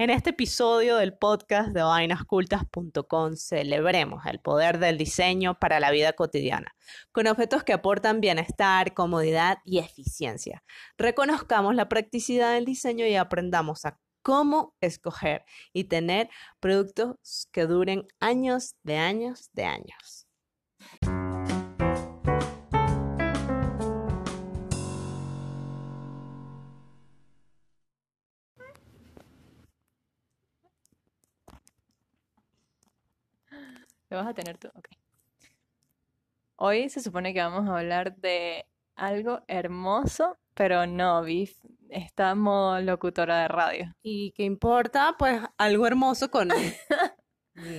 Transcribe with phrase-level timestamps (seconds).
[0.00, 6.14] En este episodio del podcast de vainascultas.com celebremos el poder del diseño para la vida
[6.14, 6.74] cotidiana,
[7.12, 10.64] con objetos que aportan bienestar, comodidad y eficiencia.
[10.96, 15.44] Reconozcamos la practicidad del diseño y aprendamos a cómo escoger
[15.74, 16.30] y tener
[16.60, 20.19] productos que duren años de años de años.
[34.10, 34.88] Lo vas a tener tú, ok.
[36.56, 41.56] Hoy se supone que vamos a hablar de algo hermoso, pero no, Biff
[41.88, 43.94] está modo locutora de radio.
[44.02, 45.14] ¿Y qué importa?
[45.16, 46.48] Pues algo hermoso con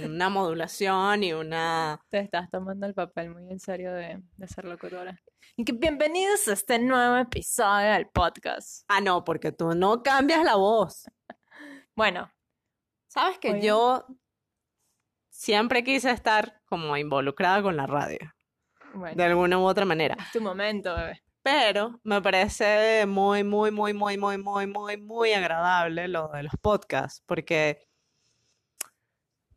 [0.05, 1.99] una modulación y una...
[2.07, 5.21] Te estás tomando el papel muy en serio de, de ser locutora.
[5.57, 8.85] Y que bienvenidos a este nuevo episodio del podcast.
[8.87, 11.03] Ah, no, porque tú no cambias la voz.
[11.93, 12.31] Bueno,
[13.11, 13.67] Sabes que Oye.
[13.67, 14.05] yo
[15.41, 18.19] siempre quise estar como involucrada con la radio,
[19.15, 20.15] de alguna u otra manera.
[20.19, 21.23] es tu momento, bebé.
[21.41, 26.53] Pero me parece muy, muy, muy, muy, muy, muy, muy, muy agradable lo de los
[26.61, 27.79] podcasts, porque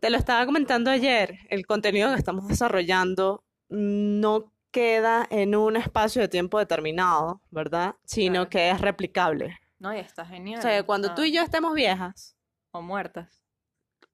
[0.01, 6.23] te lo estaba comentando ayer, el contenido que estamos desarrollando no queda en un espacio
[6.23, 7.97] de tiempo determinado, ¿verdad?
[8.05, 8.51] Sino Claro.
[8.51, 9.59] que es replicable.
[9.79, 10.61] No, y está genial.
[10.61, 12.35] O sea, cuando está- tú y yo estemos viejas,
[12.73, 13.44] O muertas.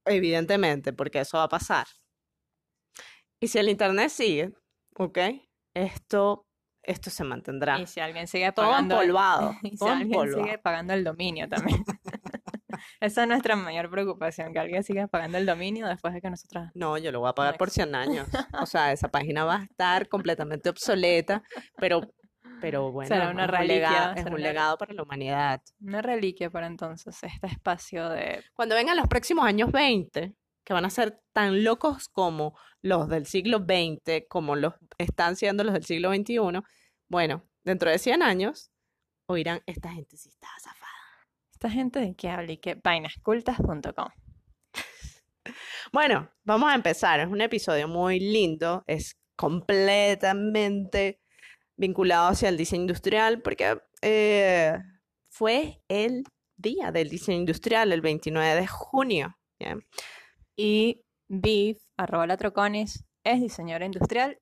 [0.05, 1.87] Evidentemente, porque eso va a pasar.
[3.41, 4.53] Y si el internet sigue,
[4.97, 5.19] ¿ok?
[5.75, 6.47] Esto,
[6.83, 7.81] esto se mantendrá.
[7.81, 8.97] Y si alguien sigue Todo pagando...
[8.97, 10.45] empolvado, Y si todo alguien empolvado.
[10.45, 11.83] sigue pagando el dominio también.
[13.01, 16.71] Esa es nuestra mayor preocupación, que alguien siga pagando el dominio después de que nosotras...
[16.75, 18.29] No, yo lo voy a pagar No por 100 años.
[18.61, 21.43] O sea, esa página va a estar completamente obsoleta,
[21.77, 22.01] pero,
[22.61, 25.63] pero bueno, Será una es un reliquia, legado, es un legado para la humanidad.
[25.81, 28.45] Una reliquia para entonces este espacio de...
[28.55, 33.27] Cuando vengan los próximos años 20, que van a ser tan locos como los del
[33.27, 36.39] siglo XX, como los están siendo los del siglo XXI,
[37.09, 38.71] bueno, dentro de 100 años
[39.27, 40.91] oirán, esta gente sí está zafada.
[41.53, 44.09] Esta gente de que habla y que vainascultas.com.
[45.93, 47.19] Bueno, vamos a empezar.
[47.19, 51.20] Es un episodio muy lindo, es completamente
[51.81, 54.79] vinculado hacia el diseño industrial porque eh,
[55.31, 56.25] fue el
[56.57, 59.37] día del diseño industrial, el 29 de junio.
[60.57, 64.39] Y Beef, arroba latroconis, es diseñadora industrial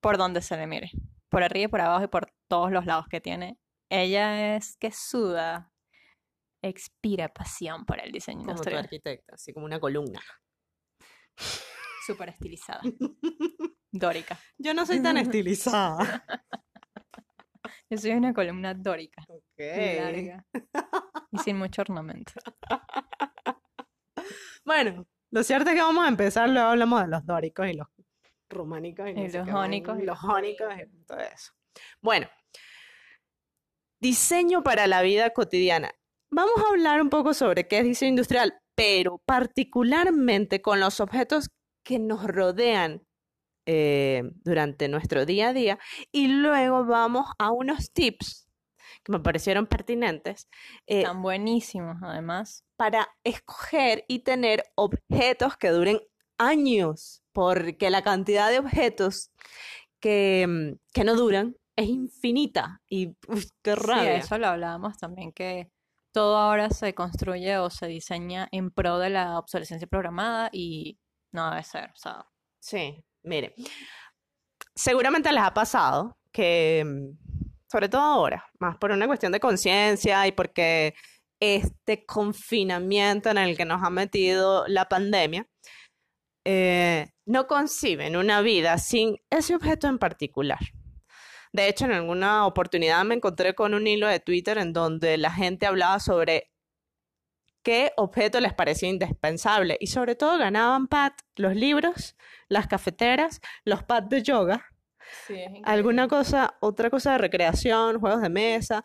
[0.00, 0.90] por donde se le mire.
[1.28, 3.56] Por arriba y por abajo y por todos los lados que tiene.
[3.88, 5.72] Ella es que suda,
[6.60, 8.84] expira pasión por el diseño Como industrial.
[8.84, 10.20] arquitecta, así como una columna.
[12.06, 12.82] Súper estilizada.
[13.92, 14.38] Dórica.
[14.58, 16.24] Yo no soy tan estilizada.
[17.94, 19.24] Yo soy una columna dórica.
[19.28, 19.60] Ok.
[19.60, 20.44] Larga.
[21.30, 22.32] Y sin mucho ornamento.
[24.64, 27.86] Bueno, lo cierto es que vamos a empezar, luego hablamos de los dóricos y los
[28.48, 31.52] románicos y, Y los jónicos y los jónicos y todo eso.
[32.00, 32.26] Bueno,
[34.00, 35.92] diseño para la vida cotidiana.
[36.30, 41.50] Vamos a hablar un poco sobre qué es diseño industrial, pero particularmente con los objetos
[41.84, 43.06] que nos rodean
[43.66, 45.78] eh, durante nuestro día a día
[46.12, 48.48] y luego vamos a unos tips
[49.02, 50.48] que me parecieron pertinentes
[50.86, 52.64] eh, Están buenísimos, además.
[52.76, 56.00] para escoger y tener objetos que duren
[56.38, 59.30] años, porque la cantidad de objetos
[60.00, 64.16] que, mm, que no duran es infinita y uf, qué Sí, rabia.
[64.18, 65.70] eso lo hablábamos también, que
[66.12, 70.98] todo ahora se construye o se diseña en pro de la obsolescencia programada y
[71.32, 71.90] no debe ser.
[71.90, 72.26] O sea,
[72.60, 73.54] Sí, mire,
[74.74, 77.18] seguramente les ha pasado que, mm,
[77.70, 80.94] sobre todo ahora, más por una cuestión de conciencia y porque
[81.40, 85.46] este confinamiento en el que nos ha metido la pandemia,
[86.44, 90.60] eh, no conciben una vida sin ese objeto en particular.
[91.52, 95.30] De hecho, en alguna oportunidad me encontré con un hilo de Twitter en donde la
[95.30, 96.50] gente hablaba sobre
[97.64, 99.76] qué objeto les parecía indispensable.
[99.80, 102.16] Y sobre todo ganaban pat los libros,
[102.48, 104.66] las cafeteras, los pads de yoga,
[105.26, 108.84] sí, es alguna cosa, otra cosa de recreación, juegos de mesa,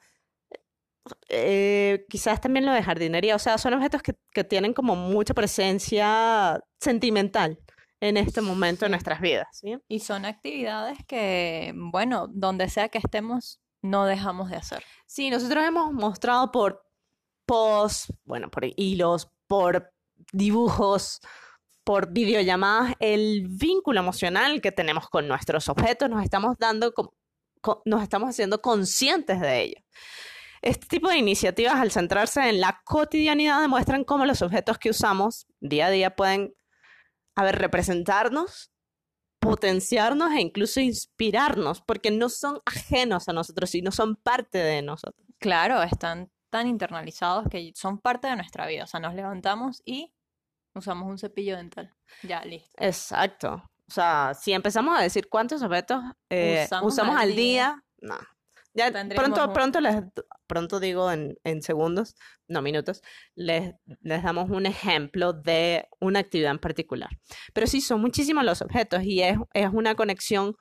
[1.27, 5.33] eh, quizás también lo de jardinería, o sea, son objetos que, que tienen como mucha
[5.33, 7.59] presencia sentimental
[8.01, 9.77] en este momento de nuestras vidas, ¿sí?
[9.88, 14.83] Y son actividades que, bueno, donde sea que estemos, no dejamos de hacer.
[15.06, 16.88] Sí, nosotros hemos mostrado por
[17.50, 19.92] posts, bueno, por hilos, por
[20.31, 21.19] dibujos,
[21.84, 26.94] por videollamadas, el vínculo emocional que tenemos con nuestros objetos, nos estamos dando,
[27.86, 29.81] nos estamos haciendo conscientes de ello.
[30.62, 35.48] Este tipo de iniciativas, al centrarse en la cotidianidad, demuestran cómo los objetos que usamos
[35.60, 36.54] día a día pueden,
[37.36, 38.72] a ver, representarnos,
[39.40, 45.25] potenciarnos e incluso inspirarnos, porque no son ajenos a nosotros, sino son parte de nosotros.
[45.40, 48.84] Claro, están tan internalizados que son parte de nuestra vida.
[48.84, 50.13] O sea, nos levantamos y
[50.74, 51.94] usamos un cepillo dental.
[52.24, 52.72] Ya, listo.
[52.78, 53.63] Exacto.
[53.88, 58.18] O sea, si empezamos a decir cuántos objetos eh, Usamos usamos, al al día, no.
[58.75, 59.96] Ya pronto, un- pronto les,
[60.46, 62.16] pronto digo en, en segundos,
[62.48, 63.01] no minutos,
[63.34, 67.10] les, les damos un ejemplo de una actividad en particular.
[67.51, 70.56] Pero sí, son muchísimos los objetos y es, es una conexión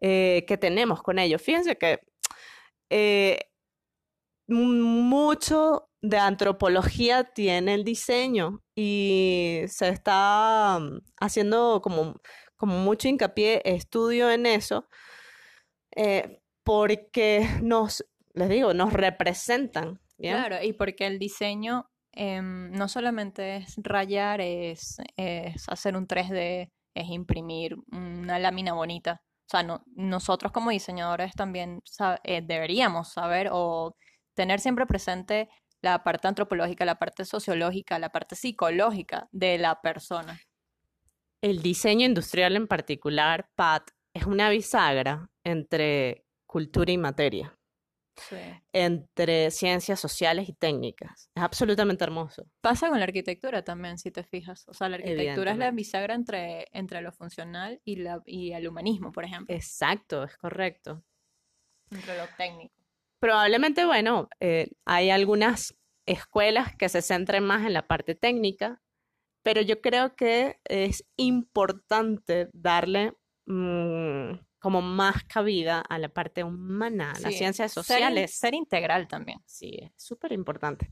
[0.00, 1.42] eh, que tenemos con ellos.
[1.42, 2.00] Fíjense que
[2.88, 3.38] eh,
[4.50, 12.14] mucho de antropología tiene el diseño y se está mm, haciendo como,
[12.56, 14.88] como mucho hincapié, estudio en eso,
[15.96, 18.04] eh, porque nos,
[18.34, 20.00] les digo, nos representan.
[20.18, 20.34] ¿bien?
[20.36, 26.70] Claro, y porque el diseño em, no solamente es rayar, es, es hacer un 3D,
[26.94, 29.22] es imprimir una lámina bonita.
[29.22, 33.94] O sea, no- nosotros como diseñadores también sa- eh, deberíamos saber o
[34.34, 35.48] tener siempre presente
[35.82, 40.40] la parte antropológica, la parte sociológica, la parte psicológica de la persona.
[41.42, 47.56] El diseño industrial en particular, Pat, es una bisagra entre cultura y materia,
[48.16, 48.36] Sí.
[48.74, 51.30] entre ciencias sociales y técnicas.
[51.34, 52.44] Es absolutamente hermoso.
[52.60, 54.68] Pasa con la arquitectura también, si te fijas.
[54.68, 58.68] O sea, la arquitectura es la bisagra entre, entre lo funcional y, la, y el
[58.68, 61.02] humanismo, por ejemplo, Exacto, es correcto.
[61.90, 62.74] entre lo técnico.
[63.20, 65.76] Probablemente, bueno, eh, hay algunas
[66.06, 68.82] escuelas que se centren más en la parte técnica,
[69.42, 73.12] pero yo creo que es importante darle
[73.46, 78.34] mm, como más cabida a la parte humana, a las Sí, ciencias ser sociales.
[78.34, 79.40] Ser, integral también.
[79.46, 80.90] Sí, es súper importante.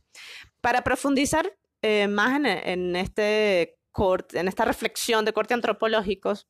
[0.60, 1.50] Para profundizar
[1.82, 6.46] eh, más en, en este corte, en esta reflexión de corte antropológicos,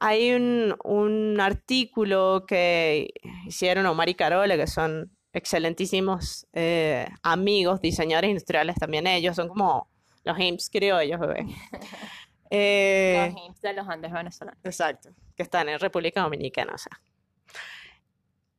[0.00, 3.12] hay un, un artículo que
[3.46, 9.88] hicieron Omar y Carola, que son excelentísimos eh, amigos, diseñadores industriales también ellos, son como
[10.24, 11.46] los IMSS criollos, bebé.
[12.56, 14.60] Eh, Los himns de los Andes venezolanos.
[14.62, 17.00] Exacto, que están en República Dominicana, o sea.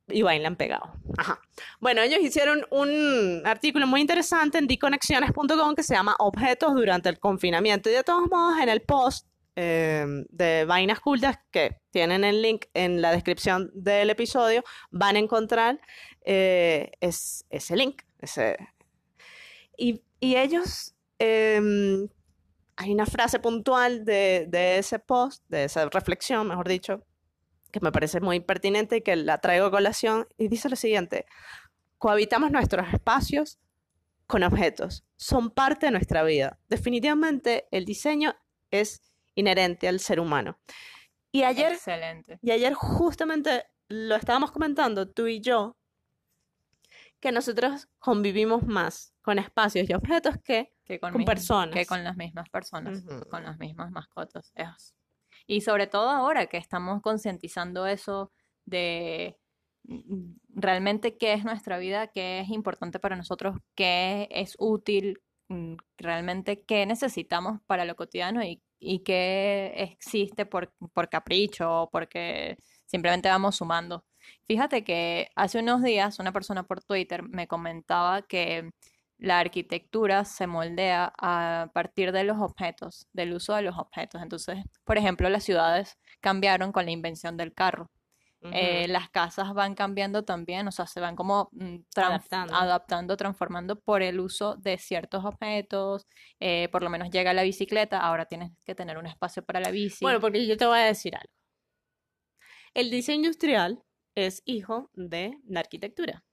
[0.08, 0.92] Y bailan pegado.
[1.16, 1.40] Ajá.
[1.80, 7.18] Bueno, ellos hicieron un artículo muy interesante en diconexiones.com que se llama Objetos durante el
[7.18, 7.88] confinamiento.
[7.88, 12.66] Y de todos modos, en el post eh, de Vainas Cultas, que tienen el link
[12.74, 15.80] en la descripción del episodio, van a encontrar
[16.24, 18.02] eh, es- ese link.
[18.20, 18.56] Ese...
[19.76, 22.08] Y, y ellos em,
[22.76, 27.04] hay una frase puntual de, de ese post, de esa reflexión, mejor dicho,
[27.72, 31.26] que me parece muy pertinente y que la traigo a colación y dice lo siguiente,
[31.98, 33.58] cohabitamos nuestros espacios
[34.26, 36.58] con objetos, son parte de nuestra vida.
[36.68, 38.34] Definitivamente el diseño
[38.70, 39.00] es
[39.36, 40.58] inherente al ser humano.
[41.30, 42.38] Y ayer, Excelente.
[42.42, 45.76] y ayer justamente lo estábamos comentando tú y yo,
[47.20, 51.74] que nosotros convivimos más con espacios y objetos que Que con, personas.
[51.74, 54.52] Que con las mismas personas, con las mismas mascotas.
[55.46, 58.32] Y sobre todo ahora que estamos concientizando eso
[58.64, 59.38] de
[59.84, 65.76] mm, realmente qué es nuestra vida, qué es importante para nosotros, qué es útil, mm,
[65.98, 72.56] realmente qué necesitamos para lo cotidiano y, y qué existe por, por capricho o porque
[72.86, 74.04] simplemente vamos sumando.
[74.46, 78.70] Fíjate que hace unos días una persona por Twitter me comentaba que
[79.18, 84.22] la arquitectura se moldea a partir de los objetos, del uso de los objetos.
[84.22, 87.90] Entonces, por ejemplo, las ciudades cambiaron con la invención del carro.
[88.42, 92.54] Eh, las casas van cambiando también, o sea, se van como mm, Adaptando.
[92.54, 96.06] adaptando, transformando por el uso de ciertos objetos.
[96.38, 99.70] eh, por lo menos llega la bicicleta, ahora tienes que tener un espacio para la
[99.70, 100.04] bici.
[100.04, 101.32] Bueno, porque yo te voy a decir algo.
[102.74, 103.82] El diseño industrial
[104.14, 106.24] es hijo de la arquitectura.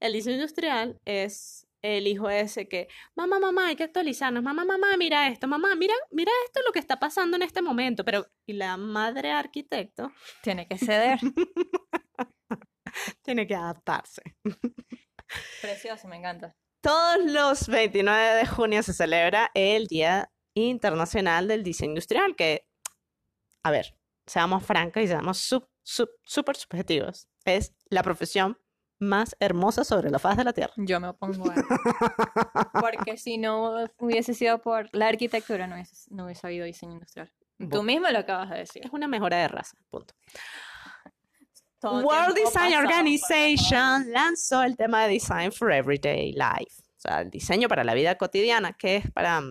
[0.00, 4.96] El diseño industrial es el hijo ese que, mamá, mamá, hay que actualizarnos, mamá, mamá,
[4.98, 8.54] mira esto, mamá, mira, mira esto lo que está pasando en este momento, pero y
[8.54, 10.10] la madre arquitecto
[10.42, 11.18] Tiene que ceder.
[13.22, 14.22] tiene que adaptarse.
[15.60, 16.56] Precioso, me encanta.
[16.82, 22.66] Todos los 29 de junio se celebra el Día Internacional del Diseño Industrial, que,
[23.64, 27.28] a ver, seamos francos y seamos sup- sup- súper subjetivos.
[27.44, 28.58] Es la profesión
[28.98, 30.72] más hermosa sobre la faz de la Tierra.
[30.76, 31.62] Yo me opongo a él.
[32.72, 37.32] Porque si no hubiese sido por la arquitectura, no hubiese, no hubiese habido diseño industrial.
[37.70, 38.82] Tú mismo lo acabas de decir.
[38.84, 40.14] Es una mejora de raza, punto.
[41.80, 47.20] todo World Design pasado Organization lanzó el tema de Design for Everyday Life, o sea,
[47.22, 49.42] el diseño para la vida cotidiana, que es para,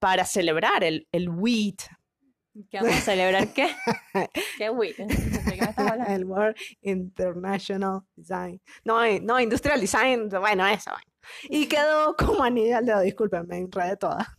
[0.00, 1.28] para celebrar el, el
[2.70, 3.52] ¿Qué vamos a celebrar?
[3.52, 3.68] ¿Qué?
[4.58, 4.68] ¿Qué
[5.90, 6.04] hablando?
[6.14, 10.90] el World International Design, no, eh, no, Industrial Design, bueno, eso.
[11.44, 14.38] Y quedó como anillo al dedo, disculpen, me enredé toda.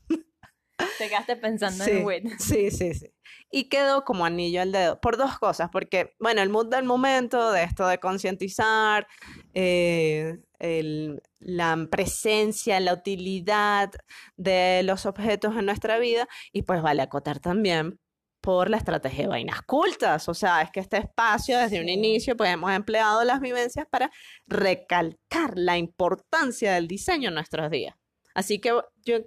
[0.97, 2.23] Te quedaste pensando Sí, en weed.
[2.39, 3.13] sí, sí, sí.
[3.51, 7.51] Y quedó como anillo al dedo, por dos cosas, porque, bueno, el mood del momento,
[7.51, 9.07] de esto de concientizar,
[9.53, 13.91] eh, el- la presencia, la utilidad
[14.35, 17.99] de los objetos en nuestra vida, y pues vale acotar también
[18.41, 22.38] por la estrategia de vainas cultas, o sea, es que este espacio desde un inicio
[22.38, 24.10] pues hemos empleado las vivencias para
[24.48, 27.96] recalcar la importancia del diseño en nuestros días.
[28.34, 28.69] Así que
[29.03, 29.17] yo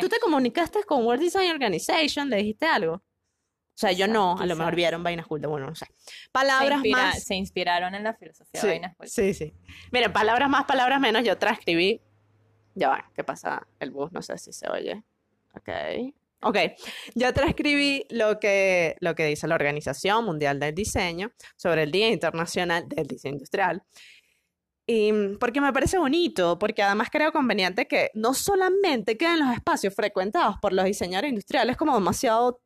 [0.00, 2.30] ¿Tú te comunicaste con World Design Organization?
[2.30, 2.94] ¿Le dijiste algo?
[2.94, 3.02] O
[3.74, 5.86] sea, yo no, a lo mejor vieron vainas cultas, bueno, no sé.
[5.96, 7.22] Se, Palabras inspira- más.
[7.22, 9.12] se inspiraron en la filosofía Sí, de vainas cultas.
[9.12, 9.52] sí, sí.
[9.90, 12.00] Miren, palabras más, palabras menos, yo transcribí.
[12.74, 13.66] Ya va, ¿qué pasa?
[13.78, 15.02] El bus, no sé si se oye.
[15.54, 15.68] Ok.
[16.44, 16.56] Ok,
[17.14, 22.08] yo transcribí lo que, lo que dice la Organización Mundial del Diseño sobre el Día
[22.08, 23.82] Internacional del Diseño Industrial.
[24.86, 29.54] Y mm, porque me parece bonito, porque además creo conveniente que no solamente queden los
[29.54, 32.60] espacios frecuentados por los diseñadores industriales como demasiado,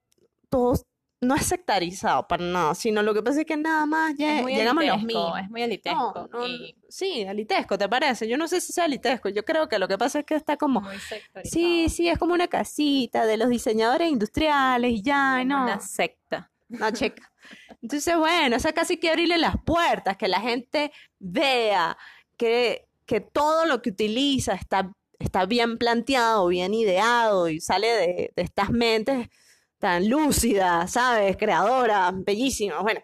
[0.48, 0.84] todos,
[1.20, 4.84] no es sectarizado para nada, sino lo que pasa es que nada más muy llegamos
[4.84, 5.40] los elitesco, mismos.
[5.40, 8.28] es muy elitesco No, no, y sí, elitesco, ¿te parece?
[8.28, 10.56] Yo no sé si sea elitesco, yo creo que lo que pasa es que está
[10.56, 10.96] como, muy
[11.44, 16.50] sí, sí, es como una casita de los diseñadores industriales y ya, no, Una secta.
[16.68, 17.32] no, checa.
[17.80, 21.96] Entonces, bueno, o sea, casi que abrirle las puertas, que la gente vea
[22.36, 28.32] que, que todo lo que utiliza está, está bien planteado, bien ideado y sale de,
[28.34, 29.28] de estas mentes
[29.86, 31.36] tan lúcidas, ¿sabes?
[31.36, 32.82] Creadoras, bellísimas.
[32.82, 33.00] Bueno,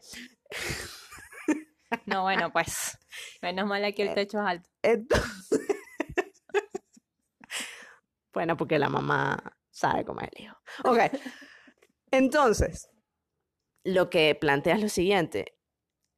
[2.06, 2.98] No, bueno, pues.
[3.40, 4.68] Menos mal aquí Eh, el techo es alto.
[4.82, 5.60] entonces...
[8.34, 10.56] bueno, porque la mamá sabe cómo es el hijo.
[10.84, 10.98] Ok,
[12.10, 12.88] entonces,
[13.84, 15.54] lo que plantea es lo siguiente.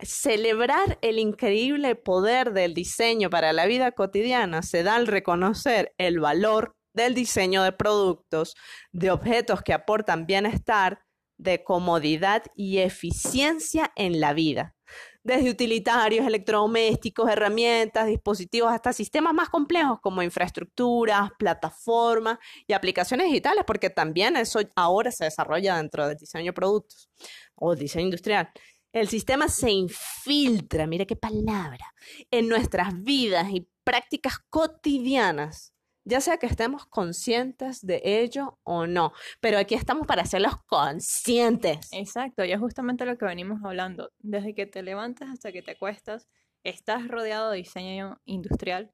[0.00, 6.20] Celebrar el increíble poder del diseño para la vida cotidiana se da al reconocer el
[6.20, 8.54] valor del diseño de productos,
[8.92, 11.00] de objetos que aportan bienestar,
[11.36, 14.74] de comodidad y eficiencia en la vida.
[15.22, 23.64] Desde utilitarios, electrodomésticos, herramientas, dispositivos, hasta sistemas más complejos como infraestructuras, plataformas y aplicaciones digitales,
[23.66, 27.08] porque también eso ahora se desarrolla dentro del diseño de productos
[27.54, 28.50] o diseño industrial.
[28.92, 31.92] El sistema se infiltra, mire qué palabra,
[32.30, 35.73] en nuestras vidas y prácticas cotidianas,
[36.04, 39.12] ya sea que estemos conscientes de ello o no.
[39.40, 41.88] Pero aquí estamos para hacerlos conscientes.
[41.92, 44.12] Exacto, y es justamente lo que venimos hablando.
[44.18, 46.28] Desde que te levantas hasta que te acuestas,
[46.62, 48.92] estás rodeado de diseño industrial,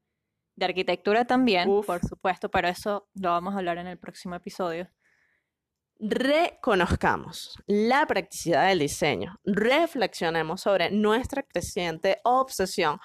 [0.55, 1.85] de arquitectura también, Uf.
[1.85, 4.89] por supuesto, pero eso lo vamos a hablar en el próximo episodio.
[5.99, 12.99] Reconozcamos la practicidad del diseño, reflexionemos sobre nuestra creciente obsesión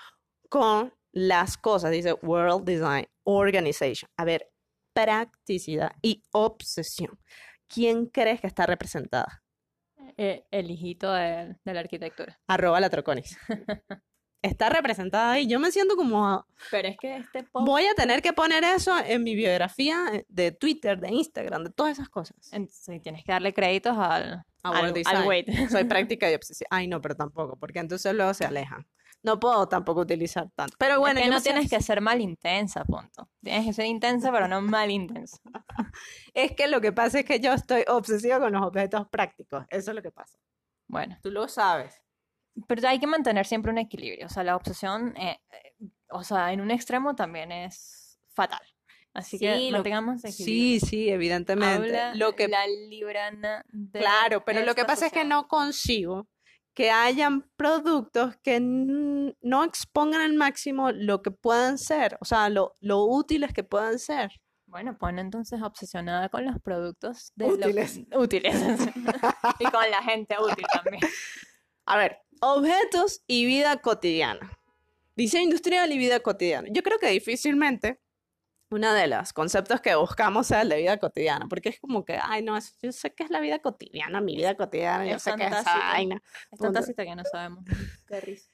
[0.49, 4.11] con las cosas, dice World Design Organization.
[4.17, 4.51] A ver,
[4.93, 7.19] practicidad y obsesión.
[7.69, 9.43] ¿Quién crees que está representada?
[10.17, 12.41] Eh, el hijito de, de la arquitectura.
[12.47, 13.37] Arroba la Troconis.
[14.43, 15.49] Está representada ahí.
[15.49, 16.47] Yo me siento como...
[16.71, 20.53] Pero es que este post, Voy a tener que poner eso en mi biografía de
[20.53, 22.37] Twitter, de Instagram, de todas esas cosas.
[22.53, 25.49] entonces, tienes que darle créditos al, A al, al weight.
[25.69, 26.69] Soy práctica y obsesiva.
[26.71, 28.87] Ay, no, pero tampoco, porque entonces luego se alejan.
[29.27, 30.77] No puedo tampoco utilizar tanto.
[30.79, 33.29] Pero bueno, es que no tienes que ser mal intensa, punto.
[33.43, 35.39] Tienes que ser intensa, pero no mal intensa.
[36.33, 39.65] Es que lo que pasa es que yo estoy obsesiva con los objetos prácticos.
[39.69, 40.39] Eso es lo que pasa.
[40.87, 42.03] Bueno, Tú lo sabes.
[42.69, 44.27] pero hay que mantener siempre un equilibrio.
[44.27, 45.73] O sea, la obsesión, eh, eh,
[46.11, 48.63] o sea, en un extremo también es fatal.
[49.13, 50.79] Así Sí, que lo- mantengamos equilibrio.
[50.79, 51.75] Sí, sí, evidentemente.
[51.99, 56.29] Habla Lo que la librana de Claro, pero lo que pasa es que no consigo
[56.77, 62.75] que hayan productos que no expongan al máximo lo que puedan ser, o sea, lo,
[62.81, 64.31] lo útiles que puedan ser.
[64.67, 68.01] Bueno, pon entonces obsesionada con los productos de Útiles.
[68.15, 68.55] útiles.
[69.59, 71.01] y con la gente útil también.
[71.87, 74.59] A ver, objetos y vida cotidiana.
[75.15, 76.69] Diseño industrial y vida cotidiana.
[76.71, 78.03] Yo creo que difícilmente
[78.71, 82.19] uno de los conceptos que buscamos sea el de vida cotidiana, porque es como que,
[82.21, 85.45] ay, no, yo sé que es la vida cotidiana, mi vida cotidiana, yo sé que
[85.47, 86.17] es esa vaina.
[86.17, 86.65] Es Punto.
[86.65, 87.65] tanta cita que no sabemos.
[88.09, 88.51] Qué risa.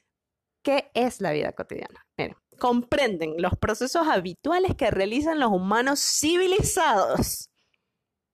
[0.61, 2.05] ¿Qué es la vida cotidiana?
[2.17, 7.49] Miren, comprenden los procesos habituales que realizan los humanos civilizados.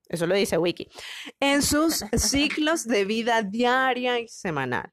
[0.07, 0.89] Eso lo dice Wiki.
[1.39, 4.91] En sus ciclos de vida diaria y semanal.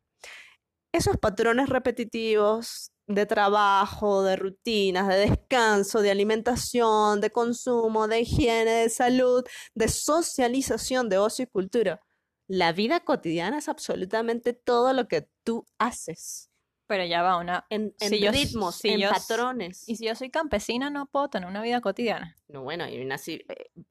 [0.93, 8.71] esos patrones repetitivos de trabajo, de rutinas, de descanso, de alimentación, de consumo, de higiene,
[8.71, 9.45] de salud,
[9.75, 12.01] de socialización, de ocio y cultura.
[12.49, 16.51] La vida cotidiana es absolutamente todo lo que tú haces.
[16.89, 17.67] Pero ya va una...
[17.69, 19.89] En, en Si yo- ritmos, si en yo- patrones.
[19.89, 22.37] Y si yo soy campesina, no puedo tener una vida cotidiana.
[22.49, 23.45] No, bueno, hay una, eh,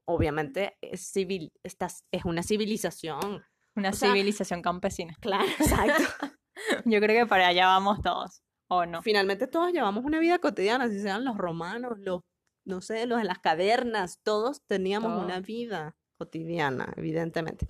[0.06, 3.44] obviamente es, civil, estás, es una civilización.
[3.76, 5.14] Una O sea- civilización campesina.
[5.20, 6.02] Claro, exacto.
[6.86, 8.42] Yo creo que para allá vamos todos.
[8.68, 9.02] ¿O no?
[9.02, 12.22] Finalmente todos llevamos una vida cotidiana, si sean los romanos, los,
[12.64, 17.66] no sé, los de las cavernas, todos teníamos una vida cotidiana, evidentemente.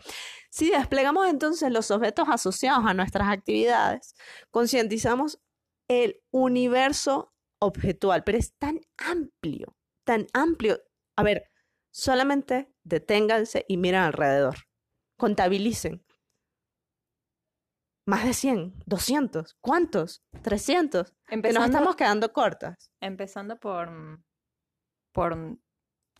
[0.50, 4.14] Si desplegamos entonces los objetos asociados a nuestras actividades,
[4.50, 5.40] concientizamos
[5.88, 10.80] el universo objetual, pero es tan amplio, tan amplio.
[11.16, 11.50] A ver,
[11.90, 14.56] solamente deténganse y miren alrededor.
[15.18, 16.04] Contabilicen.
[18.06, 20.24] Más de 100, 200, ¿cuántos?
[20.42, 21.12] 300.
[21.26, 22.92] Que nos estamos quedando cortas.
[23.00, 24.22] empezando por,
[25.12, 25.58] por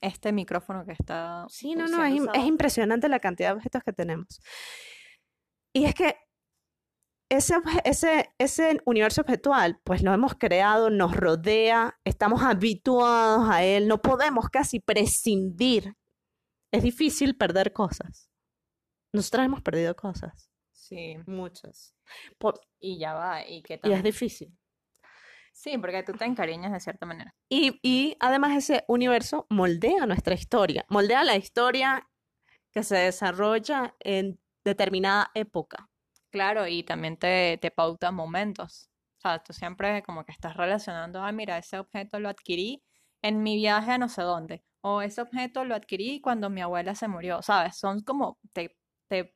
[0.01, 4.41] este micrófono que está Sí, no, no, es, impresionante la cantidad de objetos que tenemos.
[5.73, 6.17] Y es que
[7.29, 13.87] ese, ese, ese universo objetual, pues lo hemos creado, nos rodea, estamos habituados a él,
[13.87, 15.95] no podemos casi prescindir.
[16.73, 18.29] Es difícil perder cosas.
[19.13, 20.51] Nosotros hemos perdido cosas,
[20.89, 21.95] Sí, muchas.
[22.39, 23.45] Por- y ya va.
[23.47, 24.57] Y que y es difícil.
[25.53, 27.35] Sí, porque tú te encariñas de cierta manera.
[27.49, 32.09] Y, y además ese universo moldea nuestra historia, moldea la historia
[32.71, 35.89] que se desarrolla en determinada época.
[36.31, 38.91] Claro, y también te, te pauta momentos.
[39.19, 42.83] O sea, tú siempre como que estás relacionando, ah, mira, ese objeto lo adquirí
[43.23, 44.63] en mi viaje a no sé dónde.
[44.83, 47.41] O ese objeto lo adquirí cuando mi abuela se murió.
[47.43, 47.77] ¿Sabes?
[47.77, 48.77] Son como, te,
[49.09, 49.35] te,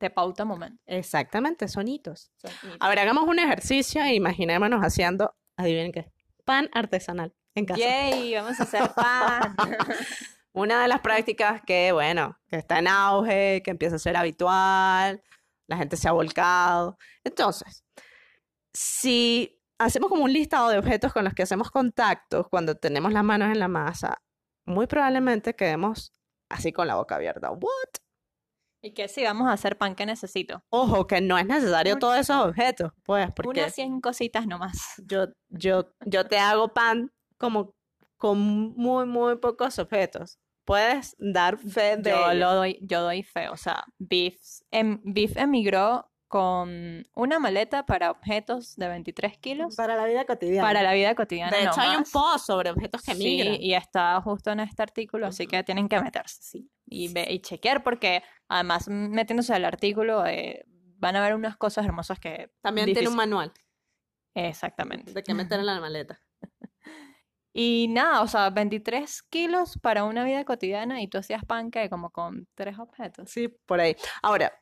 [0.00, 0.80] te pauta momentos.
[0.86, 2.32] Exactamente, son hitos.
[2.38, 2.76] Son hitos.
[2.80, 6.10] A ver, hagamos un ejercicio e imaginémonos haciendo, adivinen qué,
[6.44, 7.78] pan artesanal en casa.
[7.78, 8.34] ¡Yay!
[8.34, 9.54] Vamos a hacer pan.
[10.52, 15.22] Una de las prácticas que, bueno, que está en auge, que empieza a ser habitual,
[15.68, 16.96] la gente se ha volcado.
[17.22, 17.84] Entonces,
[18.72, 23.22] si hacemos como un listado de objetos con los que hacemos contactos cuando tenemos las
[23.22, 24.22] manos en la masa,
[24.64, 26.14] muy probablemente quedemos
[26.48, 27.50] así con la boca abierta.
[27.50, 28.09] ¿What?
[28.82, 30.62] Y que si vamos a hacer pan, ¿qué necesito?
[30.70, 34.78] Ojo, que no es necesario todos esos objetos, pues, porque Unas 100 cositas nomás.
[35.06, 37.74] yo, yo, yo te hago pan como
[38.16, 40.38] con muy, muy pocos objetos.
[40.64, 42.40] Puedes dar fe de Yo ello.
[42.40, 43.48] lo doy, yo doy fe.
[43.48, 44.36] O sea, Beef,
[44.70, 50.68] em- Beef emigró con una maleta para objetos de 23 kilos para la vida cotidiana.
[50.68, 51.56] para la vida cotidiana.
[51.56, 53.56] de hecho, hay un post sobre objetos que Sí, migran.
[53.60, 56.70] y está justo en este artículo, así que tienen que meterse, sí.
[56.90, 60.64] Y, ve- y chequear, porque además mm, metiéndose al artículo eh,
[60.98, 62.50] van a ver unas cosas hermosas que...
[62.60, 63.52] También tiene un difícil- manual
[64.34, 65.12] Exactamente.
[65.12, 66.20] de qué meter en la maleta.
[67.52, 71.90] Y nada, o sea, 23 kilos para una vida cotidiana y tú hacías pan que
[71.90, 73.28] como con tres objetos.
[73.28, 73.96] Sí, por ahí.
[74.22, 74.52] Ahora,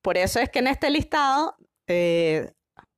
[0.00, 1.56] por eso es que en este listado
[1.88, 2.52] eh,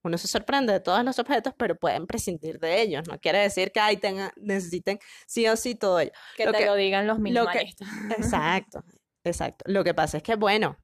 [0.04, 3.06] uno se sorprende de todos los objetos, pero pueden prescindir de ellos.
[3.08, 6.12] No quiere decir que ahí tengan, necesiten sí o sí todo ello.
[6.36, 7.88] Que Lo te que- lo digan los lo que- minimalistas.
[8.18, 8.82] Exacto,
[9.24, 9.64] exacto.
[9.66, 10.76] Lo que pasa es que, bueno,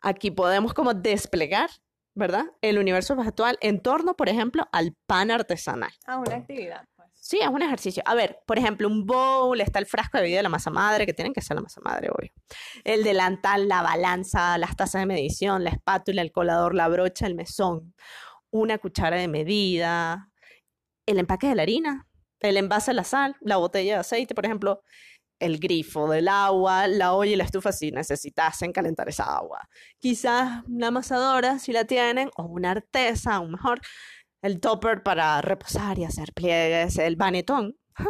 [0.00, 1.70] aquí podemos como desplegar,
[2.16, 2.44] ¿verdad?
[2.60, 5.90] El universo objetual en torno, por ejemplo, al pan artesanal.
[6.06, 6.84] Ah, una actividad.
[7.28, 8.02] Sí, es un ejercicio.
[8.06, 11.04] A ver, por ejemplo, un bowl, está el frasco de bebida de la masa madre,
[11.04, 12.32] que tienen que ser la masa madre, obvio.
[12.84, 17.34] El delantal, la balanza, las tazas de medición, la espátula, el colador, la brocha, el
[17.34, 17.94] mesón,
[18.50, 20.30] una cuchara de medida,
[21.04, 22.08] el empaque de la harina,
[22.40, 24.80] el envase de la sal, la botella de aceite, por ejemplo,
[25.38, 29.68] el grifo del agua, la olla y la estufa si necesitasen calentar esa agua.
[29.98, 33.82] Quizás una amasadora si la tienen, o una artesa, aún mejor,
[34.42, 37.76] el topper para reposar y hacer pliegues, el banetón.
[37.94, 38.06] Ja,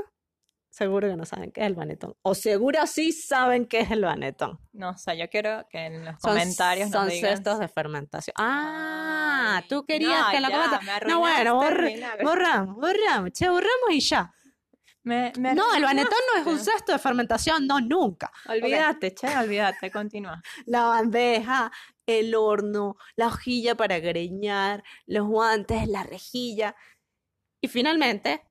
[0.71, 2.15] Seguro que no saben qué es el banetón.
[2.23, 4.61] O seguro sí saben qué es el banetón.
[4.73, 7.31] No sé, yo quiero que en los Son- comentarios nos son digan.
[7.31, 8.35] cestos de fermentación.
[8.39, 11.55] Ah, Ay, tú querías no, que lo ya, comenta- me No, bueno,
[12.23, 14.33] borramos, borramos, che, borramos y ya.
[15.05, 18.31] Me- me No, el banetón no es un cesto de fermentación, no, nunca.
[18.47, 20.41] Olvídate, che, olvídate, continúa.
[20.67, 21.73] La bandeja,
[22.09, 26.75] el horno, la hojilla para greñar, los guantes, la rejilla.
[27.61, 28.43] Y finalmente,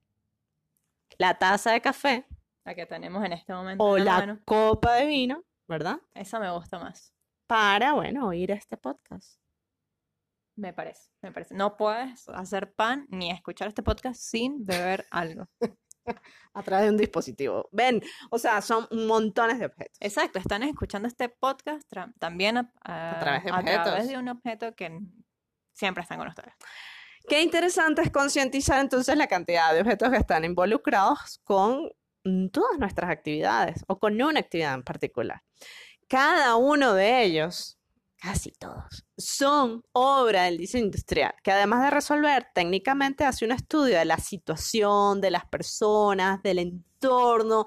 [1.17, 2.27] la taza de café
[2.65, 4.39] La que tenemos en este momento o en la la mano.
[4.45, 5.97] copa de vino, ¿verdad?
[6.13, 7.13] Esa me gusta más,
[7.47, 9.39] Para, bueno, oír este podcast.
[10.55, 11.53] me parece, me parece.
[11.55, 15.45] No puedes hacer pan ni escuchar este podcast sin beber algo.
[16.53, 17.69] A través de un dispositivo.
[17.71, 19.97] Ven, o sea, son montones de objetos.
[19.99, 21.83] Exacto, están escuchando este podcast
[22.19, 24.99] también a, a- través de a través de un objeto que
[25.73, 26.53] siempre están con ustedes.
[27.29, 31.91] Qué interesante es concientizar entonces la cantidad de objetos que están involucrados con
[32.23, 35.43] mm, todas nuestras actividades o con una actividad en particular.
[36.07, 37.76] Cada uno de ellos,
[38.19, 43.97] casi todos, son obra del diseño industrial, que además de resolver técnicamente hace un estudio
[43.97, 47.65] de la situación, de las personas, del entorno.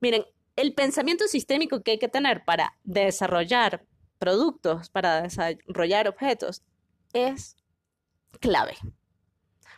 [0.00, 0.24] Miren,
[0.56, 3.84] el pensamiento sistémico que hay que tener para desarrollar
[4.18, 6.62] productos, para desarrollar objetos,
[7.12, 7.56] es
[8.40, 8.76] clave.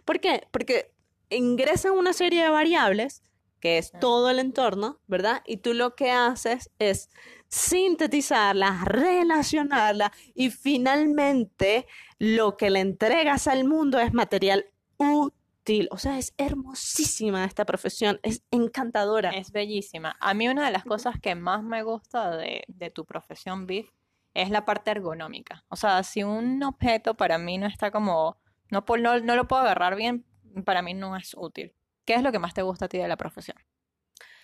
[0.05, 0.47] ¿Por qué?
[0.51, 0.93] Porque
[1.31, 3.23] ingresan una serie de variables,
[3.61, 5.43] que es todo el entorno, ¿verdad?
[5.47, 7.11] Y tú lo que haces es
[7.49, 11.87] sintetizarla, relacionarla y finalmente
[12.19, 14.67] lo que le entregas al mundo es material
[14.99, 15.89] útil.
[15.91, 19.31] O sea, es hermosísima esta profesión, es encantadora.
[19.31, 20.17] Es bellísima.
[20.21, 23.91] A mí una de las cosas que más me gusta de, de tu profesión, Biff,
[24.35, 25.65] es la parte ergonómica.
[25.69, 28.37] O sea, si un objeto para mí no está como,
[28.71, 30.25] no, no, no lo puedo agarrar bien,
[30.65, 31.75] para mí no es útil.
[32.07, 33.57] ¿Qué es lo que más te gusta a ti de la profesión?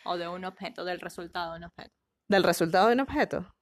[0.05, 1.94] O de un objeto, del resultado de un objeto.
[2.29, 3.55] Del resultado de un objeto.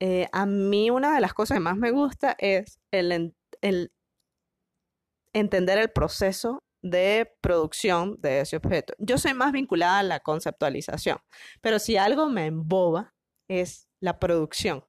[0.00, 3.92] Eh, a mí una de las cosas que más me gusta es el, el
[5.34, 8.94] entender el proceso de producción de ese objeto.
[8.98, 11.18] Yo soy más vinculada a la conceptualización,
[11.60, 13.12] pero si algo me emboba
[13.48, 14.84] es la producción.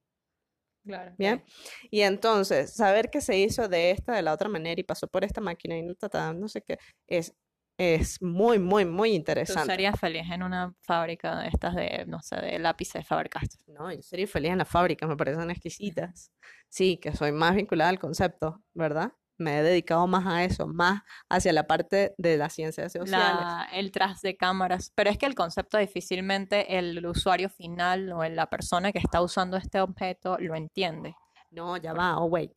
[0.86, 1.14] Claro.
[1.18, 1.44] Bien.
[1.92, 5.24] Y entonces, saber que se hizo de esta, de la otra manera y pasó por
[5.24, 5.94] esta máquina y no,
[6.34, 7.36] no sé qué, es,
[7.82, 9.66] es muy, muy, muy ¿Tú interesante.
[9.72, 13.74] serías feliz en una fábrica de estas de, no sé, de lápices Faber-Castell?
[13.74, 16.32] No, yo sería feliz en las fábricas, me parecen exquisitas.
[16.74, 19.12] Sí, que soy más vinculada al concepto, ¿verdad?
[19.38, 23.42] Me he dedicado más a eso, más hacia la parte de las ciencias sociales.
[23.42, 24.90] La- el tras de cámaras.
[24.96, 29.58] Pero es que el concepto difícilmente el usuario final o la persona que está usando
[29.58, 31.14] este objeto lo entiende.
[31.50, 32.54] No, ya va, oh, wait.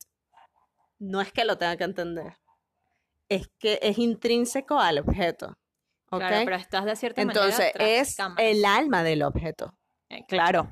[0.99, 2.37] No es que lo tenga que entender.
[3.29, 5.47] Es que es intrínseco al objeto.
[6.11, 6.19] ¿Ok?
[6.19, 8.45] Claro, pero estás de cierta manera Entonces, tras de es cámaras.
[8.45, 9.73] el alma del objeto.
[10.09, 10.71] Eh, claro,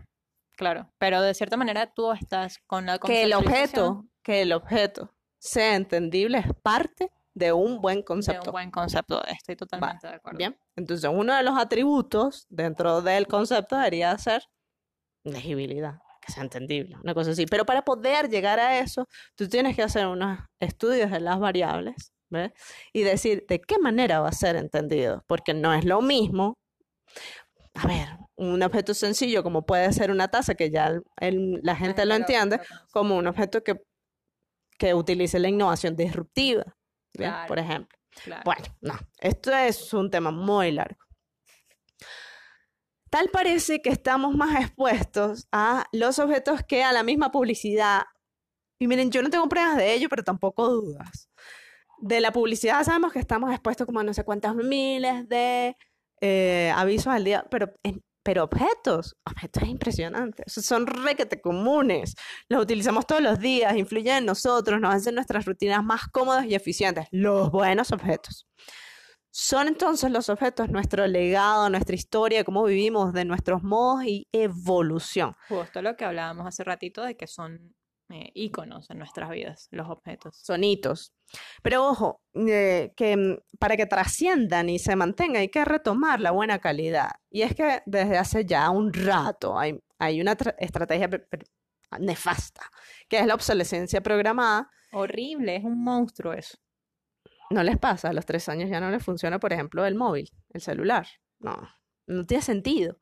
[0.55, 0.87] claro.
[0.99, 5.75] Pero de cierta manera tú estás con la Que el objeto, que el objeto sea
[5.75, 8.49] entendible es parte de un buen de concepto.
[8.51, 9.25] un buen concepto.
[9.25, 10.37] Estoy totalmente de acuerdo.
[10.37, 10.55] Bien.
[10.75, 14.43] Entonces, uno de los atributos dentro del concepto debería ser
[15.25, 17.45] legibilidad, que sea entendible, una cosa así.
[17.47, 22.12] Pero para poder llegar a eso, tú tienes que hacer unos estudios de las variables,
[22.33, 22.51] ¿ves?
[22.91, 26.55] Y decir de qué manera va a ser entendido, porque no es lo mismo.
[27.75, 31.75] A ver, un objeto sencillo como puede ser una taza, que ya el- el- la
[31.75, 32.59] gente lo entiende,
[32.91, 33.75] como un objeto que,
[34.77, 36.63] que utilice la innovación disruptiva.
[37.47, 37.97] Por ejemplo.
[38.23, 38.41] Claro.
[38.45, 40.97] Bueno, no, esto es un tema muy largo.
[43.09, 48.03] Tal parece que estamos más expuestos a los objetos que a la misma publicidad.
[48.79, 51.29] Y miren, yo no tengo pruebas de ello, pero tampoco dudas.
[52.05, 55.77] De la publicidad sabemos que estamos expuestos como no sé cuántas miles de
[56.19, 57.71] eh, avisos al día, pero,
[58.21, 62.15] pero objetos, objetos impresionantes, son requete comunes,
[62.49, 66.55] los utilizamos todos los días, influyen en nosotros, nos hacen nuestras rutinas más cómodas y
[66.55, 68.49] eficientes, los buenos objetos.
[69.31, 75.37] Son entonces los objetos nuestro legado, nuestra historia, cómo vivimos, de nuestros modos y evolución.
[75.47, 77.73] Justo lo que hablábamos hace ratito de que son
[78.13, 80.37] eh, íconos en nuestras vidas, los objetos.
[80.43, 81.13] Son hitos.
[81.61, 86.31] Pero ojo, eh, que mm, para que trasciendan y se mantengan hay que retomar la
[86.31, 87.09] buena calidad.
[87.29, 91.09] Y es que desde hace ya un rato hay, hay una tra- estrategia
[91.99, 92.61] nefasta,
[93.07, 94.69] que es la obsolescencia programada.
[94.91, 96.57] Horrible, es un monstruo eso.
[97.49, 100.29] No les pasa, a los tres años ya no les funciona, por ejemplo, el móvil,
[100.49, 101.07] el celular.
[101.39, 101.55] No,
[102.07, 102.97] no tiene sentido.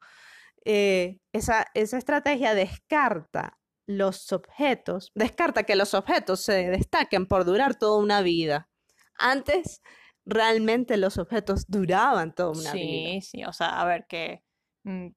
[0.66, 3.58] Eh, esa, esa estrategia descarta
[3.98, 8.70] los objetos, descarta que los objetos se destaquen por durar toda una vida.
[9.18, 9.82] Antes,
[10.26, 13.10] realmente los objetos duraban toda una vida.
[13.10, 14.44] Sí, sí, o sea, a ver, que
[14.84, 15.08] mm,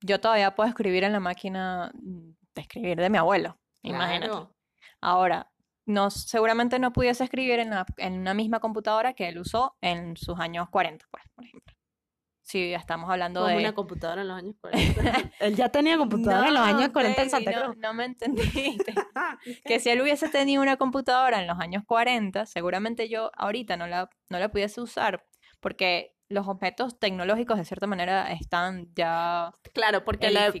[0.00, 4.26] yo todavía puedo escribir en la máquina mm, de escribir de mi abuelo, imagínate.
[5.00, 5.50] Ahora,
[5.86, 10.16] no, seguramente no pudiese escribir en, la- en una misma computadora que él usó en
[10.16, 11.63] sus años 40, pues, por ejemplo.
[12.44, 13.58] Si estamos hablando Como de...
[13.58, 15.30] una computadora en los años 40.
[15.40, 17.76] Él ya tenía computadora en los años 40 en baby, Santa no, Cruz.
[17.78, 18.94] no me entendiste.
[19.64, 23.86] que si él hubiese tenido una computadora en los años 40, seguramente yo ahorita no
[23.86, 25.24] la, no la pudiese usar,
[25.60, 30.52] porque los objetos tecnológicos de cierta manera están ya Claro, porque la,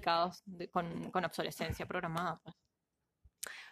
[0.72, 2.40] con, con obsolescencia programada.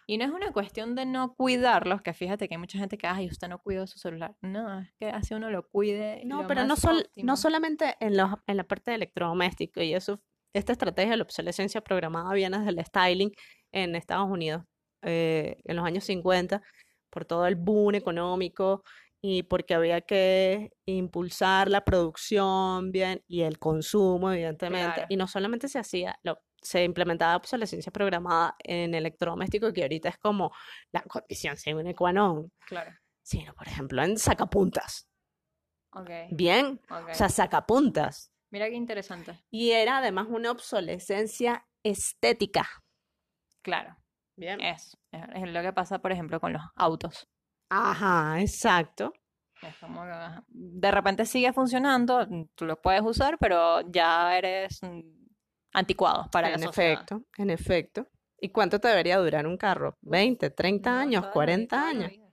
[0.07, 3.07] Y no es una cuestión de no cuidarlos, que fíjate que hay mucha gente que,
[3.07, 4.37] ay, usted no cuidó su celular.
[4.41, 6.23] No, es que así uno lo cuide.
[6.25, 7.27] No, lo pero no, sol- óptimo.
[7.27, 10.21] no solamente en, los, en la parte de electrodoméstico y eso,
[10.53, 13.33] esta estrategia de la obsolescencia programada viene desde el styling
[13.71, 14.65] en Estados Unidos
[15.03, 16.61] eh, en los años 50,
[17.11, 18.83] por todo el boom económico
[19.23, 24.95] y porque había que impulsar la producción bien y el consumo, evidentemente.
[24.95, 25.07] Claro.
[25.09, 30.19] Y no solamente se hacía, lo, se implementaba obsolescencia programada en electrodoméstico, que ahorita es
[30.19, 30.53] como
[30.93, 32.93] la condición sine qua non, Claro.
[33.23, 35.09] sino, por ejemplo, en sacapuntas.
[35.95, 38.33] Ok, Bien, o sea, sacapuntas.
[38.51, 39.39] Mira qué interesante.
[39.51, 42.67] Y era además una obsolescencia estética.
[43.63, 43.97] Claro,
[44.37, 44.61] Bien.
[44.61, 47.29] es, es, lo que pasa, por ejemplo, con los autos.
[47.69, 49.13] Ajá, exacto.
[49.63, 50.11] Es como que
[50.49, 54.81] de repente sigue funcionando, tú lo puedes usar, pero ya eres
[55.73, 56.93] mm, anticuado para la En sociedad.
[56.93, 58.09] efecto, en efecto.
[58.39, 59.99] ¿Y cuánto te debería durar un carro?
[60.03, 62.11] ¿20, 30 No, años, toda la- 40 toda la años?
[62.11, 62.33] vida.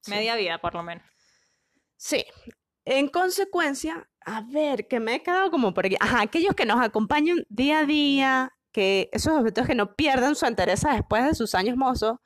[0.00, 0.10] Sí.
[0.10, 1.04] Media vida, por lo menos.
[1.96, 2.24] Sí.
[2.84, 5.96] En consecuencia, a ver, que me he quedado como por aquí.
[6.00, 10.46] Ajá, aquellos que nos acompañan día a día, que esos objetos que no pierdan su
[10.46, 12.16] entereza después de sus años mozos,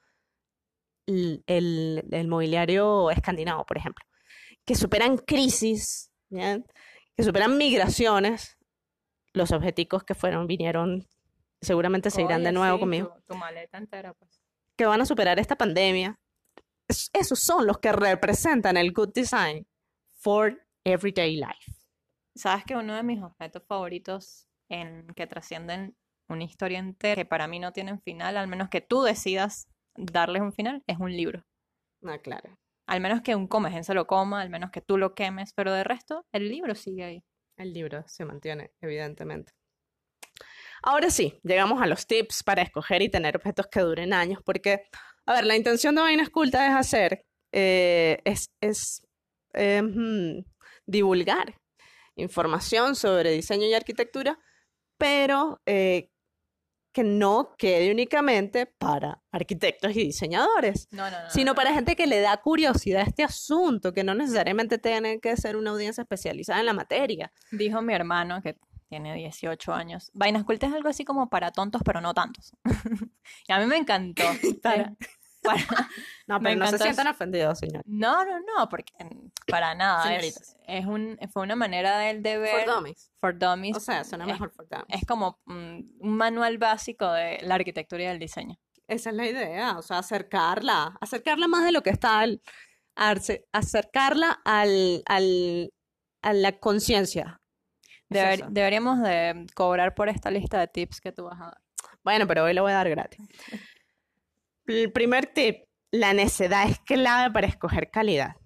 [1.06, 4.04] el, el- el mobiliario escandinavo, por ejemplo,
[4.64, 6.64] que superan crisis, ¿bien?
[7.16, 8.56] Que superan migraciones,
[9.34, 11.06] los objeticos que fueron, vinieron,
[11.60, 13.14] seguramente se irán de nuevo sí, conmigo.
[13.26, 14.40] Tu, tu maleta entera, pues.
[14.76, 16.18] que van a superar esta pandemia,
[16.88, 19.66] es- esos son los que representan el good design
[20.18, 21.72] for everyday life.
[22.34, 25.94] ¿Sabes que uno de mis objetos favoritos en que trascienden
[26.28, 30.40] una historia entera, que para mí no tienen final, al menos que tú decidas darles
[30.40, 31.44] un final, es un libro.
[32.04, 32.56] Ah, claro.
[32.86, 35.72] Al menos que un comején se lo coma, al menos que tú lo quemes, pero
[35.72, 37.24] de resto, el libro sigue ahí.
[37.56, 39.52] El libro se mantiene, evidentemente.
[40.82, 44.88] Ahora sí, llegamos a los tips para escoger y tener objetos que duren años, porque,
[45.26, 49.06] a ver, la intención de Vainas Cultas es hacer, eh, es, es
[49.54, 50.40] mm,
[50.86, 51.54] divulgar
[52.16, 54.38] información sobre diseño y arquitectura,
[54.98, 56.10] pero eh,
[56.92, 61.30] que no quede únicamente para arquitectos y diseñadores, No, no, no.
[61.30, 65.18] sino no, para gente que le da curiosidad a este asunto, que no necesariamente tiene
[65.20, 67.32] que ser una audiencia especializada en la materia.
[67.50, 68.56] Dijo mi hermano, que
[68.88, 72.52] tiene 18 años, Vainas Cultas es algo así como para tontos, pero no tantos.
[73.48, 74.22] y a mí me encantó.
[76.26, 77.82] No, pero no se sientan ofendidos, señor.
[77.84, 78.92] No, no, no, porque
[79.48, 80.16] para nada.
[80.16, 83.10] Es, un, fue una manera de él de ver For dummies.
[83.20, 83.76] for dummies.
[83.76, 84.86] O sea, suena es- mejor for dummies.
[84.88, 88.56] Es como mm, un manual básico de la arquitectura y del diseño.
[88.88, 92.40] Esa es la idea, o sea, acercarla, acercarla más de lo que está, al,
[93.52, 95.72] acercarla al, al,
[96.22, 97.40] a la conciencia.
[98.08, 101.58] Deber- deberíamos de cobrar por esta lista de tips que tú vas a dar.
[102.04, 103.20] Bueno, pero hoy lo voy a dar gratis.
[104.72, 108.36] El primer tip, la necedad es clave para escoger calidad.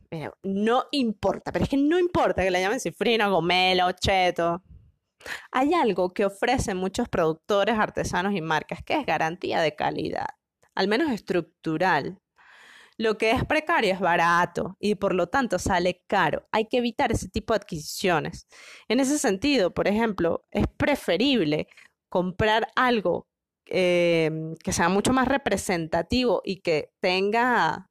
[0.43, 4.61] No importa, pero es que no importa que le llamen cifrino, gomelo, cheto.
[5.53, 10.27] Hay algo que ofrecen muchos productores, artesanos y marcas, que es garantía de calidad,
[10.75, 12.21] al menos estructural.
[12.99, 16.49] Lo que es precario es barato y por lo tanto sale caro.
[16.51, 18.49] Hay que evitar ese tipo de adquisiciones.
[18.89, 21.69] En ese sentido, por ejemplo, es preferible
[22.09, 23.29] comprar algo
[23.67, 24.31] eh,
[24.63, 27.91] que sea mucho más representativo y que tenga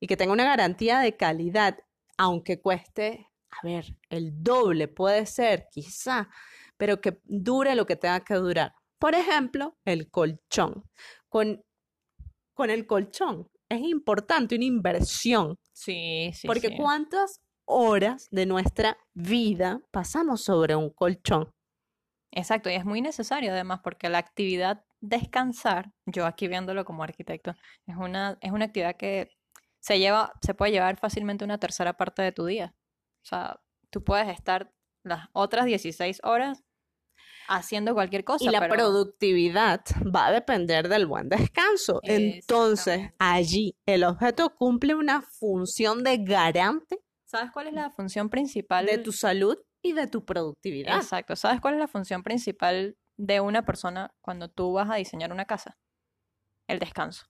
[0.00, 1.76] y que tenga una garantía de calidad,
[2.16, 6.28] aunque cueste, a ver, el doble puede ser, quizá,
[6.76, 8.72] pero que dure lo que tenga que durar.
[8.98, 10.84] Por ejemplo, el colchón.
[11.28, 11.62] Con,
[12.54, 16.76] con el colchón es importante una inversión, Sí, sí, porque sí.
[16.76, 21.50] ¿cuántas horas de nuestra vida pasamos sobre un colchón?
[22.32, 27.54] Exacto, y es muy necesario además porque la actividad descansar, yo aquí viéndolo como arquitecto,
[27.86, 29.30] es una, es una actividad que
[29.80, 32.74] se lleva, se puede llevar fácilmente una tercera parte de tu día.
[33.22, 34.72] O sea, tú puedes estar
[35.04, 36.64] las otras 16 horas
[37.48, 39.80] haciendo cualquier cosa, Y la pero productividad
[40.14, 42.00] va a depender del buen descanso.
[42.02, 48.86] Entonces, allí el objeto cumple una función de garante ¿sabes cuál es la función principal
[48.86, 50.96] de tu salud y de tu productividad.
[50.96, 55.32] Exacto, ¿sabes cuál es la función principal de una persona cuando tú vas a diseñar
[55.32, 55.76] una casa?
[56.66, 57.26] El descanso.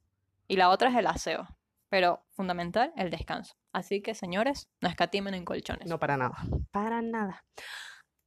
[0.46, 1.48] Y la otra es el aseo,
[1.88, 3.54] pero fundamental, el descanso.
[3.72, 5.88] Así que, señores, no escatimen en colchones.
[5.88, 6.36] No, para nada.
[6.70, 7.44] Para nada.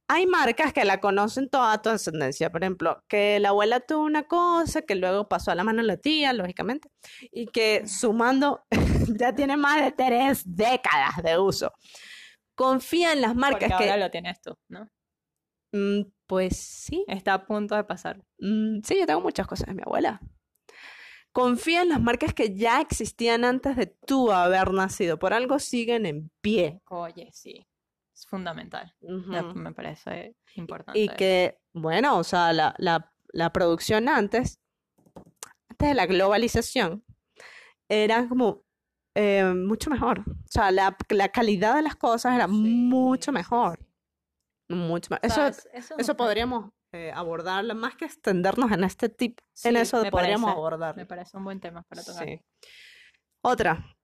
[0.08, 2.50] Hay marcas que la conocen toda tu ascendencia.
[2.50, 5.88] Por ejemplo, que la abuela tuvo una cosa, que luego pasó a la mano de
[5.88, 6.90] la tía, lógicamente,
[7.30, 8.64] y que sumando
[9.18, 11.72] ya tiene más de tres décadas de uso.
[12.54, 13.90] Confía en las marcas Porque que...
[13.90, 14.86] ahora lo tienes tú, ¿no?
[15.72, 17.04] Mm, pues sí.
[17.08, 18.22] Está a punto de pasar.
[18.38, 20.20] Mm, sí, yo tengo muchas cosas de mi abuela.
[21.32, 25.18] Confía en las marcas que ya existían antes de tú haber nacido.
[25.18, 26.82] Por algo siguen en pie.
[26.90, 27.66] Oye, sí,
[28.14, 28.94] es fundamental.
[29.00, 31.00] Me- Me parece importante.
[31.00, 34.60] Y que, bueno, o sea, la, la- la producción antes,
[35.70, 37.02] antes de la globalización,
[37.88, 38.62] era como
[39.14, 40.20] eh, mucho mejor.
[40.20, 43.78] O sea, la, la calidad de las cosas era mucho Sí, mejor.
[43.78, 43.86] sí.
[44.76, 45.20] Mucho más.
[45.22, 50.48] Eso, es- eso, podríamos eh, abordarlo, más que extendernos en este tip, en eso podríamos
[50.50, 50.96] parece- abordarlo.
[51.00, 52.24] Me parece un buen tema para tocar.
[52.26, 52.40] Sí.
[53.42, 53.96] Otra,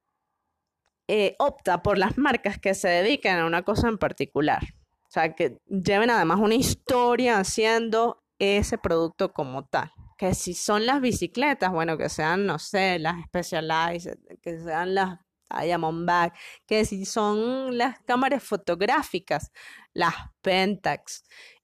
[1.07, 4.62] eh, opta por las marcas que se dediquen a una cosa en particular.
[5.07, 9.90] O sea, que lleven además una historia haciendo ese producto como tal.
[10.18, 15.18] Que si son las bicicletas, bueno, que sean, no sé, las Specialized, que sean las
[15.50, 19.50] Diamondback, que si son las cámaras fotográficas,
[19.99, 21.23] las Pentax.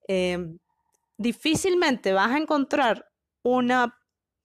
[0.08, 0.58] em,
[1.16, 3.06] difícilmente vas a encontrar
[3.42, 3.96] una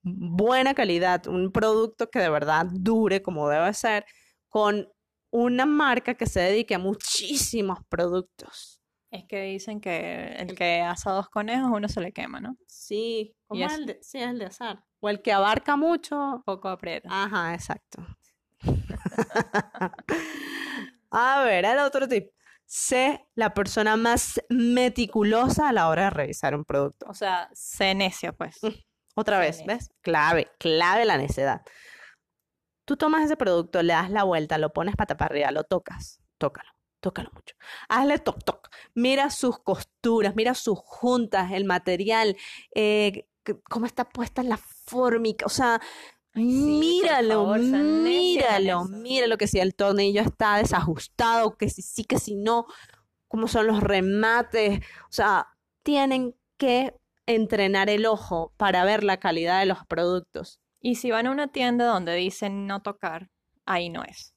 [0.03, 4.05] buena calidad, un producto que de verdad dure como debe ser,
[4.47, 4.87] con
[5.31, 8.79] una marca que se dedique a muchísimos productos.
[9.11, 12.55] Es que dicen que el que asa dos conejos, uno se le quema, ¿no?
[12.67, 14.83] Sí, como es- el de, sí, el de azar.
[15.01, 16.41] O el que abarca mucho.
[16.45, 17.09] Poco aprieta.
[17.11, 18.05] Ajá, exacto.
[21.11, 22.29] A ver, el otro tip.
[22.71, 27.07] Sé la persona más meticulosa a la hora de revisar un producto.
[27.09, 28.59] O sea, sé necio, pues.
[29.15, 29.65] Otra vez.
[29.65, 29.89] ¿ves?
[30.01, 31.63] Clave, clave la necedad.
[32.85, 36.21] Tú tomas ese producto, le das la vuelta, lo pones pata para arriba, lo tocas,
[36.37, 37.55] tócalo, tócalo mucho.
[37.87, 38.69] Hazle toc toc.
[38.93, 42.37] Mira sus costuras, mira sus juntas, el material,
[42.75, 43.27] eh,
[43.67, 45.81] cómo está puesta la fórmica, o sea,
[46.33, 52.03] Ay, sí, míralo, favor, míralo, míralo que si el tornillo está desajustado, que si sí,
[52.03, 52.65] que si no,
[53.27, 55.47] cómo son los remates, o sea,
[55.83, 60.59] tienen que entrenar el ojo para ver la calidad de los productos.
[60.81, 63.29] Y si van a una tienda donde dicen no tocar,
[63.65, 64.33] ahí no es.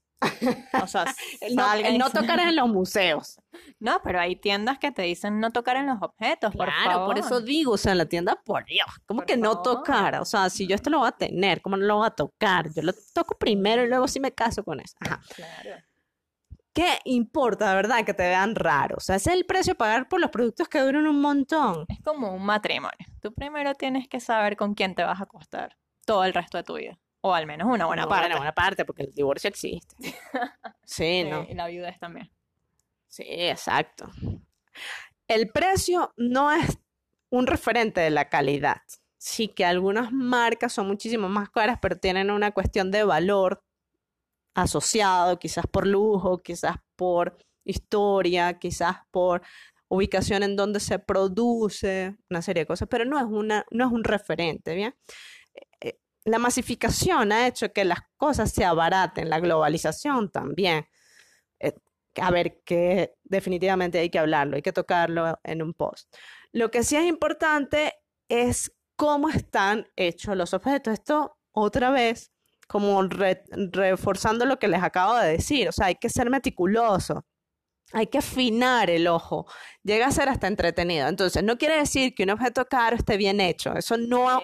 [0.82, 1.04] O sea,
[1.40, 3.38] El no, el tocar en los museos.
[3.78, 7.18] No, pero hay tiendas que te dicen no tocar en los objetos, por Claro, por
[7.18, 10.20] eso digo, o sea, en la tienda, por Dios, ¿cómo Por que no tocar?
[10.20, 12.72] O sea, si yo esto lo voy a tener, ¿cómo no lo voy a tocar?
[12.74, 14.94] Yo lo toco primero y luego sí me caso con eso.
[15.00, 15.20] Ajá.
[15.34, 15.82] Claro.
[16.74, 18.96] ¿Qué importa, de verdad, que te vean raro?
[18.96, 21.84] O sea, ese es el precio a pagar por los productos que duran un montón.
[21.88, 23.06] Es como un matrimonio.
[23.20, 26.64] Tú primero tienes que saber con quién te vas a acostar todo el resto de
[26.64, 26.98] tu vida.
[27.22, 28.26] O al menos una buena parte.
[28.26, 29.96] Una buena parte, porque el divorcio existe.
[30.84, 31.46] Sí, Sí, ¿no?
[31.48, 32.30] Y la viudez también.
[33.08, 34.10] Sí, exacto.
[35.28, 36.78] El precio no es
[37.30, 38.82] un referente de la calidad.
[39.16, 43.62] Sí que algunas marcas son muchísimo más caras, pero tienen una cuestión de valor
[44.54, 49.42] asociado, quizás por lujo, quizás por historia, quizás por
[49.88, 53.92] ubicación en donde se produce, una serie de cosas, pero no es una, no es
[53.92, 54.94] un referente, ¿bien?
[56.24, 60.86] La masificación ha hecho que las cosas se abaraten, la globalización también.
[61.60, 61.74] Eh,
[62.20, 66.14] a ver, que definitivamente hay que hablarlo, hay que tocarlo en un post.
[66.52, 67.94] Lo que sí es importante
[68.28, 70.92] es cómo están hechos los objetos.
[70.94, 72.30] Esto, otra vez,
[72.68, 77.24] como re- reforzando lo que les acabo de decir, o sea, hay que ser meticuloso,
[77.92, 79.46] hay que afinar el ojo,
[79.82, 81.08] llega a ser hasta entretenido.
[81.08, 84.42] Entonces, no quiere decir que un objeto caro esté bien hecho, eso no,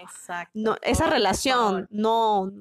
[0.82, 2.52] esa relación no,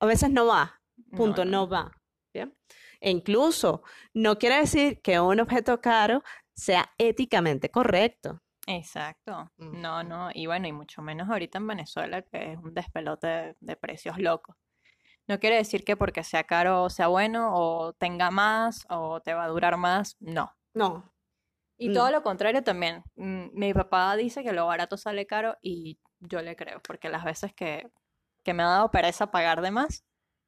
[0.00, 0.80] a veces no va.
[1.16, 1.68] Punto, no, no.
[1.68, 1.92] va.
[2.32, 2.54] ¿Bien?
[3.00, 3.82] E incluso
[4.14, 6.22] no quiere decir que un objeto caro
[6.54, 8.40] sea éticamente correcto.
[8.66, 9.50] Exacto.
[9.58, 10.30] No, no.
[10.32, 14.18] Y bueno, y mucho menos ahorita en Venezuela, que es un despelote de, de precios
[14.18, 14.56] locos.
[15.28, 19.44] No quiere decir que porque sea caro sea bueno, o tenga más, o te va
[19.44, 20.16] a durar más.
[20.20, 20.52] No.
[20.74, 21.12] No.
[21.78, 21.94] Y Mm.
[21.94, 23.02] todo lo contrario también.
[23.16, 27.24] Mm, Mi papá dice que lo barato sale caro y yo le creo, porque las
[27.24, 27.88] veces que,
[28.44, 30.04] que me ha dado pereza pagar de más,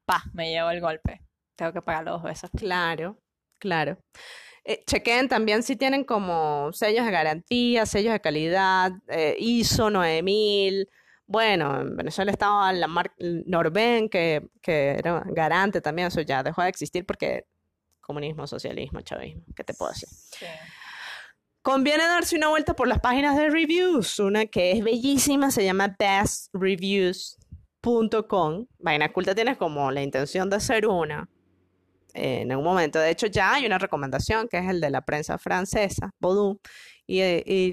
[0.07, 1.21] pa, me llevo el golpe.
[1.57, 2.51] Tengo que pagarlo dos veces.
[2.57, 3.19] Claro,
[3.59, 3.99] claro.
[4.65, 10.89] Eh, chequeen también si tienen como sellos de garantía, sellos de calidad, eh, ISO 9000.
[11.27, 16.63] Bueno, en Venezuela estaba la marca Norben, que, que era garante también, eso ya dejó
[16.63, 17.47] de existir porque
[18.01, 20.09] comunismo, socialismo, chavismo, ¿qué te puedo decir?
[20.09, 20.47] Sí.
[21.65, 25.97] Conviene darse una vuelta por las páginas de reviews, una que es bellísima, se llama
[25.99, 28.67] bestreviews.com.
[28.79, 31.31] Vaina Culta tienes como la intención de hacer una
[32.13, 32.99] eh, en algún momento.
[32.99, 36.61] De hecho, ya hay una recomendación que es el de la prensa francesa, Baudou,
[37.07, 37.73] y, eh, y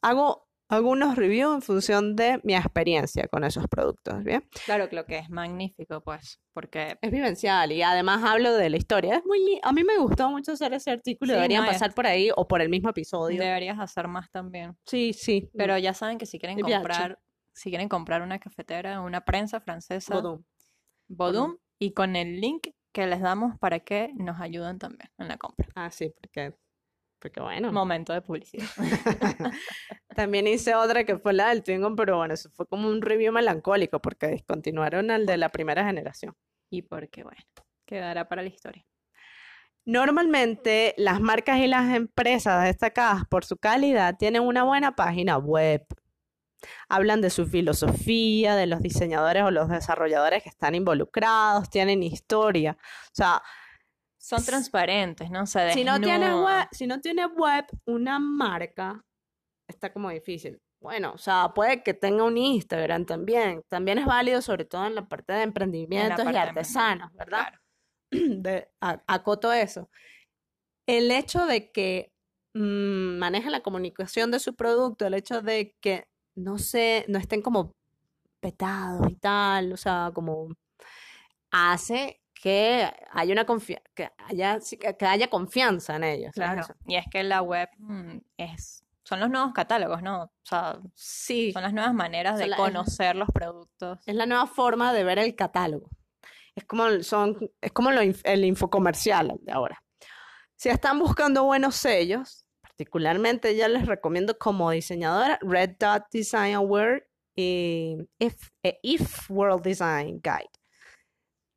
[0.00, 4.48] hago algunos reviews en función de mi experiencia con esos productos, ¿bien?
[4.64, 9.16] Claro, lo que es magnífico, pues, porque Es vivencial y además hablo de la historia.
[9.16, 11.76] Es muy, li- a mí me gustó mucho hacer ese artículo, Sí, deberían no, es-
[11.78, 13.40] pasar por ahí o por el mismo episodio.
[13.40, 14.76] deberías hacer más también.
[14.84, 15.48] Sí, sí.
[15.56, 17.18] Pero ya saben que si quieren comprar,
[17.54, 20.44] si quieren comprar una cafetera, una prensa francesa, Baudou.
[21.08, 25.36] Bodum, y con el link que les damos para que nos ayuden también en la
[25.36, 25.68] compra.
[25.76, 26.54] Ah, sí, porque,
[27.20, 27.70] porque bueno.
[27.72, 28.66] Momento de publicidad.
[30.16, 33.32] También hice otra que fue la del Twingo, pero bueno, eso fue como un review
[33.32, 36.34] melancólico porque discontinuaron al de la primera generación.
[36.68, 37.40] y porque, bueno,
[37.84, 38.84] quedará para la historia.
[39.84, 45.86] Normalmente las marcas y las empresas destacadas por su calidad tienen una buena página web.
[46.88, 52.76] Hablan de su filosofía, de los diseñadores o los desarrolladores que están involucrados, tienen historia.
[52.80, 53.42] O sea,
[54.18, 55.46] Son transparentes, ¿no?
[55.46, 59.05] Se si no tienes web, si no tienes web, una marca
[59.68, 60.60] está como difícil.
[60.80, 63.62] Bueno, o sea, puede que tenga un Instagram también.
[63.68, 67.48] También es válido, sobre todo en la parte de emprendimientos y parte de artesanos, ¿verdad?
[67.48, 67.60] Claro.
[68.42, 69.88] de, a- acoto eso.
[70.86, 72.12] El hecho de que
[72.54, 76.06] mm, manejen la comunicación de su producto, el hecho de que
[76.36, 77.74] no se, no estén como
[78.40, 80.48] petados y tal, o sea, como
[81.50, 84.58] hace que haya una confia- que haya,
[84.98, 86.32] que haya confianza en ellos.
[86.34, 86.80] ¿sabes Claro.
[86.86, 90.22] Y es que la web mm, es, son los nuevos catálogos, ¿no?
[90.24, 94.00] O sea, Sí, son las nuevas maneras Son de la- conocer los productos.
[94.06, 95.88] es la nueva forma de ver el catálogo.
[96.54, 99.82] Es como, el- son, es como lo el infocomercial de ahora.
[100.56, 107.06] Si están buscando buenos sellos, particularmente ya les recomiendo como diseñadora Red Dot Design Aware
[107.36, 110.50] y If, e If World Design Guide.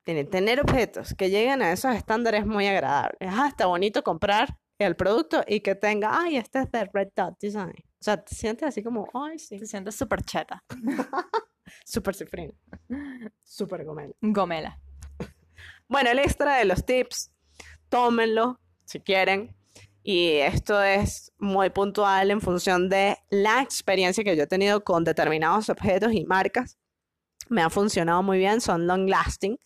[0.04, 3.16] Tiene- tener objetos que lleguen a esos estándares es muy agradable.
[3.20, 4.56] Es hasta bonito comprar
[4.86, 7.74] el producto y que tenga, ay, este es de Red Dot Design.
[8.00, 10.64] O sea, te sientes así como, ay, sí, Te sientes súper cheta.
[11.84, 12.54] súper cifrino,
[13.44, 14.14] súper gomelo.
[14.20, 14.78] Gomela.
[15.88, 17.32] Bueno, el extra de los tips,
[17.88, 19.54] tómenlo si quieren.
[20.02, 25.04] Y esto es muy puntual en función de la experiencia que yo he tenido con
[25.04, 26.78] determinados objetos y marcas.
[27.48, 29.58] Me ha funcionado muy bien, son long lasting.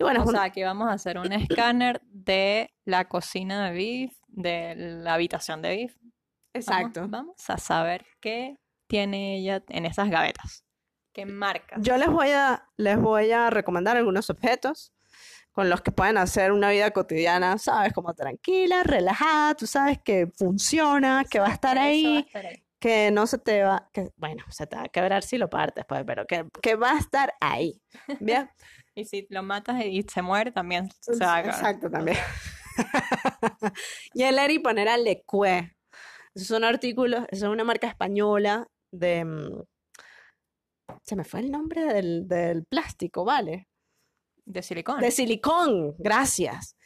[0.00, 3.72] Y bueno, O un- sea, aquí vamos a hacer un escáner de la cocina de
[3.72, 5.94] Beef, de la habitación de Beef.
[5.96, 6.14] Vamos-
[6.54, 7.06] exacto.
[7.08, 8.56] Vamos, a saber qué
[8.88, 10.64] tiene ella en esas gavetas.
[11.12, 11.76] ¿Qué marca?
[11.80, 14.92] Yo les voy a, les voy a recomendar algunos objetos
[15.52, 17.92] con los que pueden hacer una vida cotidiana, ¿sabes?
[17.92, 22.26] Como tranquila, relajada, tú sabes que funciona, que va a estar ahí.
[22.78, 25.84] que no se te va, que bueno, se te va a quebrar si lo partes,
[25.86, 27.82] pues, pero que, que va a estar ahí.
[28.20, 28.48] Bien.
[29.00, 31.40] Y si lo matas y se muere, también se va.
[31.40, 32.18] Exacto, también.
[34.14, 35.76] y el Eri poner a Lecue.
[36.34, 39.24] Esos son artículos, esa es una marca española de.
[39.24, 39.62] mm,
[41.04, 43.66] Se me fue el nombre del, del plástico, ¿vale?
[44.44, 45.00] De silicón.
[45.00, 46.76] De silicón, gracias.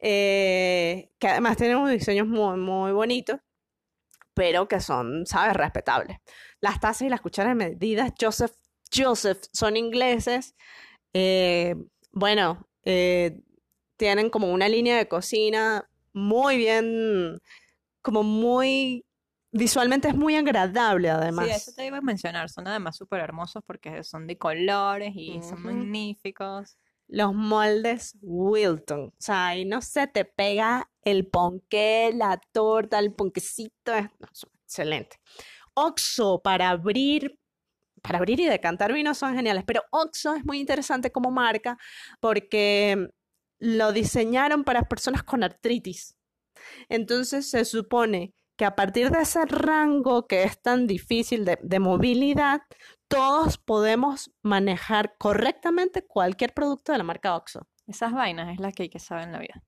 [0.00, 3.38] Eh, que además tienen unos diseños muy, muy bonitos,
[4.34, 6.18] pero que son, ¿sabes?, respetables.
[6.60, 8.52] Las tazas y las cucharas medidas Joseph,
[8.94, 10.54] Joseph son ingleses.
[11.12, 11.74] Eh,
[12.10, 13.40] bueno, eh,
[13.96, 17.38] tienen como una línea de cocina muy bien,
[18.02, 19.04] como muy,
[19.52, 21.46] visualmente es muy agradable además.
[21.46, 22.50] Sí, eso te iba a mencionar.
[22.50, 26.76] Son además súper hermosos porque son de colores y son magníficos.
[27.08, 29.00] los moldes Wilton.
[29.08, 33.94] O sea, ahí no se te pega el ponqué, la torta, el ponquecito.
[33.94, 34.28] es- no,
[34.64, 35.16] excelente.
[35.74, 37.38] Oxo para abrir,
[38.02, 41.78] para abrir y decantar vinos son geniales, pero Oxo es muy interesante como marca
[42.20, 43.08] porque
[43.58, 46.16] lo diseñaron para personas con artritis.
[46.88, 51.78] Entonces se supone que a partir de ese rango que es tan difícil de, de
[51.78, 52.62] movilidad,
[53.08, 57.68] todos podemos manejar correctamente cualquier producto de la marca Oxxo.
[57.86, 59.62] Esas vainas es las que hay que saber en la vida.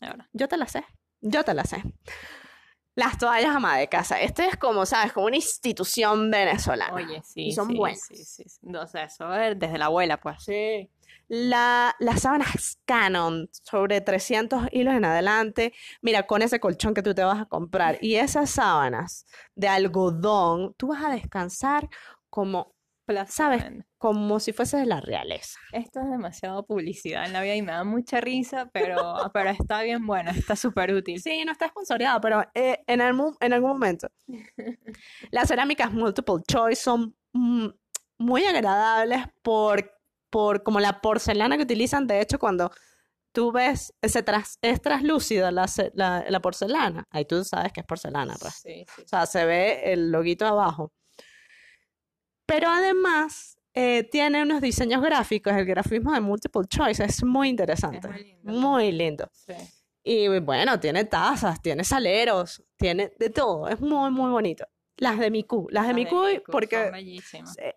[0.00, 0.26] Verdad.
[0.32, 0.84] Yo te la sé,
[1.20, 1.82] yo te la sé.
[3.00, 4.20] Las toallas ama de casa.
[4.20, 5.14] Este es como, ¿sabes?
[5.14, 6.92] Como una institución venezolana.
[6.92, 7.46] Oye, sí.
[7.46, 8.02] Y son sí, buenas.
[8.02, 8.76] Sí, sí, sí.
[8.76, 10.44] O sea, eso es desde la abuela, pues.
[10.44, 10.90] Sí.
[11.26, 15.72] La, las sábanas Canon sobre 300 hilos en adelante.
[16.02, 19.24] Mira, con ese colchón que tú te vas a comprar y esas sábanas
[19.54, 21.88] de algodón, tú vas a descansar
[22.28, 22.74] como,
[23.28, 23.64] ¿sabes?
[23.98, 25.58] Como si fueses de la realeza.
[25.72, 28.96] Esto es demasiado publicidad en la vida y me da mucha risa, pero,
[29.34, 31.20] pero está bien bueno, está súper útil.
[31.20, 34.08] Sí, no está sponsoreado, pero eh, en, algún, en algún momento.
[35.30, 37.68] Las cerámicas multiple choice son mm,
[38.18, 39.92] muy agradables por,
[40.30, 42.06] por como la porcelana que utilizan.
[42.06, 42.70] De hecho, cuando
[43.32, 47.04] tú ves, ese tras, es translúcida la, la, la porcelana.
[47.10, 48.54] Ahí tú sabes que es porcelana, pues.
[48.54, 49.02] Sí, sí.
[49.02, 50.92] O sea, se ve el loguito abajo.
[52.52, 55.52] Pero además eh, tiene unos diseños gráficos.
[55.52, 58.08] El grafismo de multiple choice es muy interesante.
[58.08, 58.52] muy lindo.
[58.52, 59.30] Muy lindo.
[59.32, 59.54] Sí.
[60.02, 63.68] Y bueno, tiene tazas, tiene saleros, tiene de todo.
[63.68, 64.64] Es muy, muy bonito.
[64.96, 66.90] Las de Miku, las de Las de Miku, Miku son porque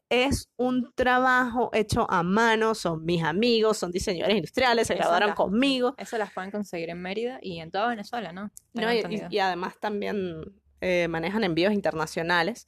[0.10, 5.38] es un trabajo hecho a mano, son mis amigos, son diseñadores industriales, se graduaron las-
[5.38, 5.96] conmigo.
[5.98, 8.52] Eso las pueden conseguir en Mérida y en toda Venezuela, ¿no?
[8.74, 8.92] ¿no?
[8.94, 10.42] Y, y- y además también
[10.82, 12.68] eh, manejan envíos internacionales.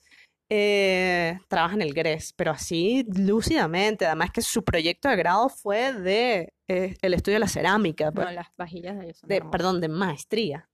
[0.49, 4.05] Eh, trabaja en el GRES, pero así lúcidamente.
[4.05, 8.27] Además que su proyecto de grado fue de eh, el estudio de la cerámica, pues,
[8.27, 9.51] No, las vajillas de ellos son de, hermosas.
[9.51, 10.69] perdón, de maestría.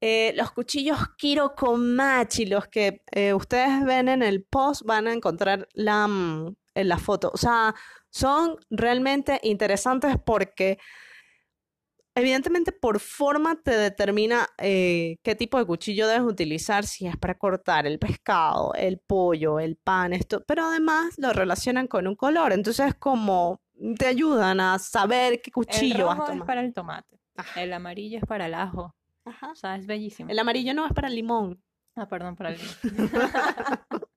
[0.00, 5.12] Eh, los cuchillos Kiro Komachi, los que eh, ustedes ven en el post, van a
[5.12, 7.30] encontrar la, mm, en la foto.
[7.32, 7.74] O sea,
[8.10, 10.78] son realmente interesantes porque
[12.14, 17.36] evidentemente por forma te determina eh, qué tipo de cuchillo debes utilizar, si es para
[17.36, 22.52] cortar el pescado, el pollo, el pan, esto, pero además lo relacionan con un color.
[22.52, 23.60] Entonces, como
[23.98, 26.46] te ayudan a saber qué El cuchillo vas a rojo es tomar.
[26.46, 27.18] para el tomate.
[27.36, 27.62] Ajá.
[27.62, 28.94] El amarillo es para el ajo.
[29.24, 29.50] Ajá.
[29.50, 30.30] O sea, es bellísimo.
[30.30, 31.62] El amarillo no es para el limón.
[31.96, 32.60] Ah, perdón, para el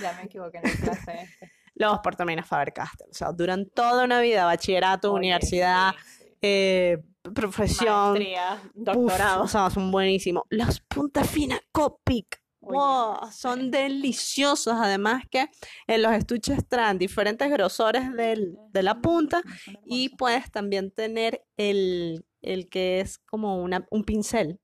[0.00, 1.52] Ya me equivoqué en la clase este.
[1.74, 3.08] Los portaminas Faber-Castell.
[3.10, 6.17] O sea, duran toda una vida, bachillerato, Oye, universidad, sí.
[6.42, 6.98] Eh,
[7.34, 8.12] profesión.
[8.12, 9.42] Maestría, Uf, doctorado.
[9.44, 10.44] o sea, son buenísimos.
[10.50, 12.40] Los punta fina Copic.
[12.60, 14.74] Wow, son deliciosos.
[14.78, 15.48] Además que
[15.86, 19.42] en los estuches traen diferentes grosores del- de la punta
[19.86, 24.60] y puedes también tener el, el que es como una, un pincel.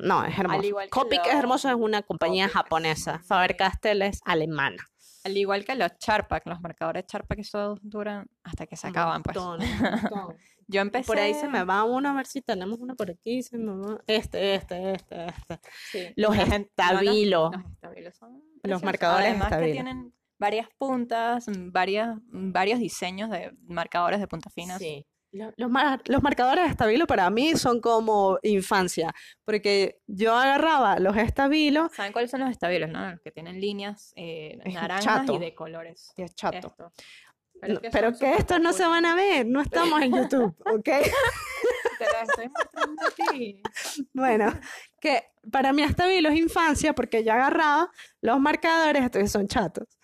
[0.00, 0.68] No, es hermoso.
[0.90, 3.18] Copic es hermoso, es una compañía Copic japonesa.
[3.18, 4.84] muy- Faber-Castell es alemana.
[5.24, 9.36] Al igual que los Charpak, los marcadores Charpak, esos duran hasta que se acaban, pues.
[9.36, 9.58] Montón,
[10.12, 10.36] montón.
[10.66, 11.06] Yo empecé.
[11.06, 13.42] Por ahí se me va uno, a ver si tenemos uno por aquí.
[13.42, 15.60] se me va- Este, este, este, este.
[15.90, 17.50] Sí, Los no, los-.
[17.52, 18.82] Los estabilos son Los preciosos.
[18.84, 24.78] marcadores Además que tienen varias puntas, varias, varios diseños de marcadores de punta finas.
[24.78, 25.06] Sí.
[25.34, 29.12] Lo- Los, mar- los marcadores de estabilo para mí son como infancia,
[29.44, 33.10] porque yo agarraba los estabilos ¿Saben cuáles son los estabilos, no?
[33.10, 35.34] Los que tienen líneas eh, naranjas chato.
[35.34, 36.12] y de colores.
[36.16, 36.68] y es chato.
[36.68, 36.92] Esto.
[37.62, 40.84] Es que Pero que estos no se van a ver, no estamos en YouTube, ¿ok?
[40.84, 43.62] Te estoy mostrando a ti.
[44.12, 44.52] Bueno,
[45.00, 49.98] que para mí estabilo es infancia porque yo agarraba los marcadores, estos son chatos,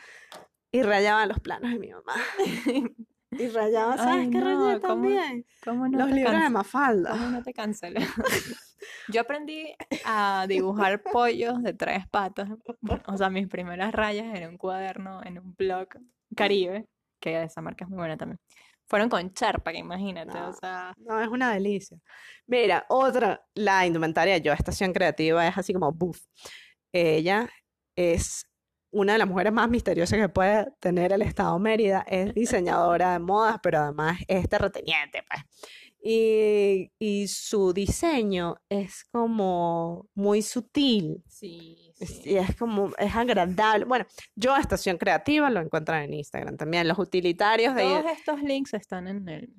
[0.72, 2.14] y rayaba los planos de mi mamá.
[3.33, 5.47] Y rayaba, ¿sabes qué no, ¿cómo- también?
[5.64, 7.11] ¿Cómo no Los libros de Mafalda.
[7.12, 8.05] ¿Cómo no te cancelas?
[9.09, 9.74] Yo aprendí
[10.05, 12.49] a dibujar pollos de tres patas.
[13.07, 15.89] O sea, mis primeras rayas en un cuaderno, en un blog
[16.35, 16.87] Caribe,
[17.20, 18.39] que esa marca es muy buena también.
[18.87, 20.49] Fueron con charpa, que imagínate, No.
[20.49, 21.99] o sea, No, es una delicia.
[22.47, 26.20] Mira, otra, la indumentaria Yo Estación Creativa es así como buff.
[26.93, 27.49] Ella
[27.97, 28.45] es
[28.91, 32.05] una de las mujeres más misteriosas que puede tener el Estado Mérida.
[32.09, 35.43] Es diseñadora de modas, pero además es terrateniente, pues.
[36.03, 41.22] Y, y su diseño es como muy sutil.
[41.28, 43.84] sí, Es- Y es como, es agradable.
[43.84, 46.88] Bueno, Yo Estación Creativa lo encuentran en Instagram también.
[46.88, 47.82] Los utilitarios de...
[47.82, 49.51] Todos estos links están en el,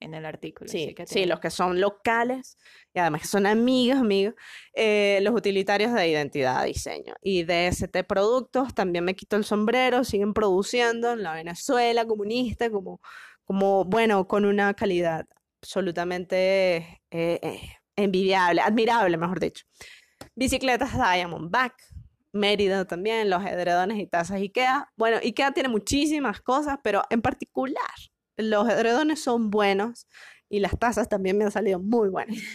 [0.00, 0.68] en el artículo.
[0.70, 2.58] Sí, que sí, los que son locales
[2.94, 4.34] y además que son amigos, amigos,
[4.74, 10.04] eh, los utilitarios de identidad, diseño y de ST Productos, también me quito el sombrero,
[10.04, 13.00] siguen produciendo en la Venezuela comunista, como,
[13.44, 15.26] como bueno, con una calidad
[15.62, 16.76] absolutamente
[17.10, 17.60] eh, eh,
[17.96, 19.64] envidiable, admirable, mejor dicho.
[20.34, 21.74] Bicicletas Diamondback,
[22.32, 24.92] Mérida también, los edredones y tazas IKEA.
[24.96, 27.82] Bueno, IKEA tiene muchísimas cosas, pero en particular
[28.36, 30.06] los edredones son buenos
[30.48, 32.36] y las tazas también me han salido muy buenas.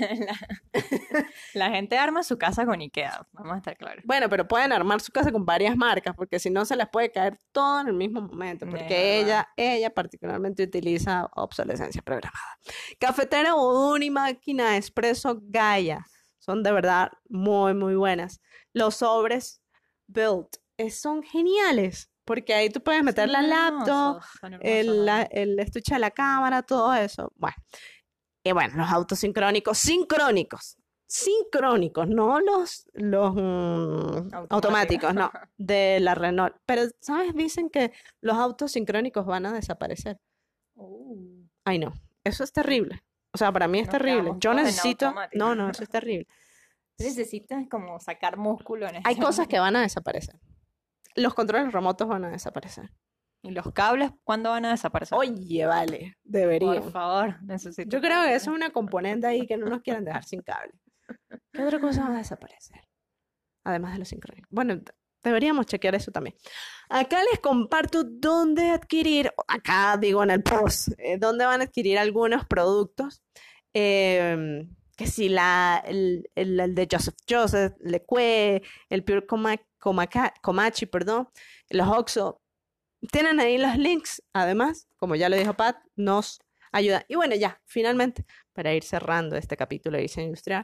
[0.74, 4.04] la, la gente arma su casa con Ikea, vamos a estar claros.
[4.06, 7.12] Bueno, pero pueden armar su casa con varias marcas porque si no se les puede
[7.12, 12.58] caer todo en el mismo momento, porque ella, ella particularmente utiliza obsolescencia programada.
[13.00, 16.06] Cafetera Odún y máquina Espresso Gaia
[16.40, 18.42] son de verdad muy, muy buenas.
[18.74, 19.62] Los sobres
[20.08, 24.72] Built eh, son geniales porque ahí tú puedes meter la Son laptop, hermosos, son hermosos,
[24.74, 27.34] el, la- el estuche de la cámara, todo eso.
[27.36, 27.58] Bueno,
[28.42, 30.78] y bueno, los autos sincrónicos, sincrónicos,
[31.08, 36.56] sincrónicos, no los, los mm, automáticos, no, de la Renault.
[36.66, 37.36] Pero, ¿sabes?
[37.36, 40.18] Dicen que los autos sincrónicos van a desaparecer.
[40.76, 41.92] Uh, Ay, no,
[42.24, 43.04] eso es terrible.
[43.34, 44.32] O sea, para mí es Nos terrible.
[44.40, 46.28] Yo necesito, no, no, eso es terrible.
[46.98, 50.36] necesitas como sacar músculo en Hay cosas que van a desaparecer.
[51.16, 52.92] Los controles remotos van a desaparecer.
[53.44, 55.18] ¿Y los cables cuándo van a desaparecer?
[55.18, 56.84] Oye, vale, deberían.
[56.84, 57.90] Por favor, necesito.
[57.90, 60.74] Yo creo que eso es una componente ahí que no nos quieren dejar sin cable.
[61.52, 62.88] ¿Qué otra cosa va a desaparecer?
[63.64, 64.48] Además de los sincrónicos.
[64.52, 64.80] Bueno,
[65.24, 66.36] deberíamos chequear eso también.
[66.90, 71.98] Acá les comparto dónde adquirir, acá digo en el post, eh, dónde van a adquirir
[71.98, 73.24] algunos productos.
[73.74, 79.58] Em, que si la, el, el- de Joseph Joseph, Lecue, el Pure Coma-
[80.42, 81.28] Comachi, perdón,
[81.70, 82.42] los Oxo.
[83.12, 84.22] Tienen ahí los links.
[84.34, 86.40] Además, como ya lo dijo Pat, nos
[86.72, 87.04] ayuda.
[87.08, 90.64] Y bueno, ya, finalmente, para ir cerrando este capítulo de diseño industrial,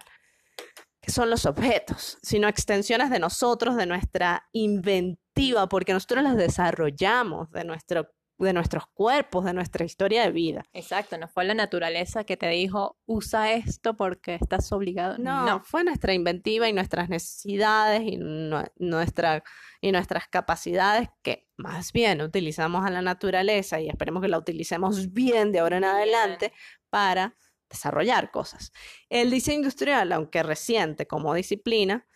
[1.08, 7.64] son los objetos, sino extensiones de nosotros, de nuestra inventiva, porque nosotros las desarrollamos de
[7.64, 8.10] nuestro
[8.46, 10.66] de nuestros cuerpos, de nuestra historia de vida.
[10.74, 15.18] Exacto, no fue la naturaleza que te dijo, usa esto porque estás obligado.
[15.18, 15.64] No, no.
[15.64, 19.44] fue nuestra inventiva y nuestras necesidades y, nuestra,
[19.82, 25.12] y nuestras capacidades que más bien utilizamos a la naturaleza y esperemos que la utilicemos
[25.12, 26.54] bien de ahora en adelante
[26.90, 27.36] para
[27.70, 28.72] desarrollar cosas.
[29.10, 32.08] El diseño industrial, aunque reciente como disciplina,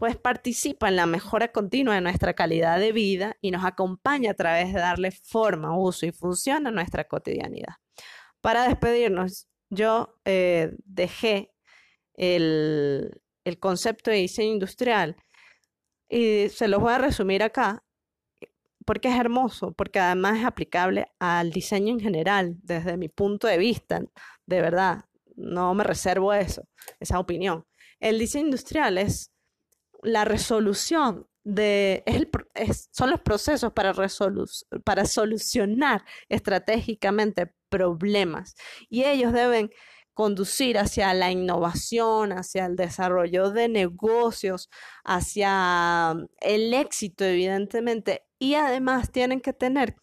[0.00, 4.34] pues participa en la mejora continua de nuestra calidad de vida y nos acompaña a
[4.34, 7.74] través de darle forma, uso y función a nuestra cotidianidad.
[8.40, 11.52] Para despedirnos, yo eh, dejé
[12.14, 15.16] el, el concepto de diseño industrial
[16.08, 17.84] y se los voy a resumir acá
[18.86, 23.58] porque es hermoso, porque además es aplicable al diseño en general, desde mi punto de
[23.58, 24.00] vista,
[24.46, 25.04] de verdad,
[25.36, 26.66] no me reservo eso,
[26.98, 27.66] esa opinión.
[28.00, 29.29] El diseño industrial es
[30.02, 32.04] la resolución de,
[32.92, 33.94] son los procesos para,
[34.84, 38.54] para solucionar estratégicamente problemas.
[38.88, 39.70] Y ellos deben
[40.14, 44.68] conducir hacia la innovación, hacia el desarrollo de negocios,
[45.04, 49.96] hacia el éxito, evidentemente, y además tienen que tener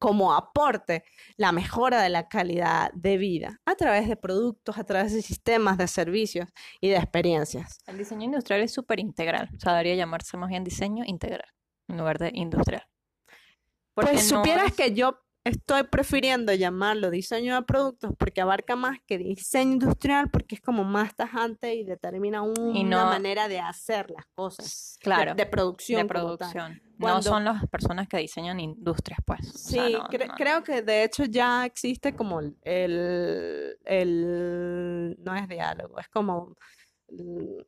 [0.00, 1.04] como aporte
[1.36, 5.76] la mejora de la calidad de vida a través de productos, a través de sistemas,
[5.76, 6.48] de servicios
[6.80, 7.78] y de experiencias.
[7.86, 11.48] El diseño industrial es súper integral, o sea, debería llamarse más bien diseño integral
[11.86, 12.88] en lugar de industrial.
[13.94, 19.72] pues supieras que yo estoy prefiriendo llamarlo diseño de productos porque abarca más que diseño
[19.72, 24.98] industrial porque es como más tajante y determina una manera de hacer las cosas.
[25.00, 25.34] Claro.
[25.34, 26.02] De, producción.
[26.02, 26.82] De producción.
[26.98, 29.40] No son las personas que diseñan industrias, pues.
[29.54, 29.96] Sí,
[30.36, 32.58] creo que de hecho ya existe como el,
[33.84, 36.56] el, no es diálogo, es como,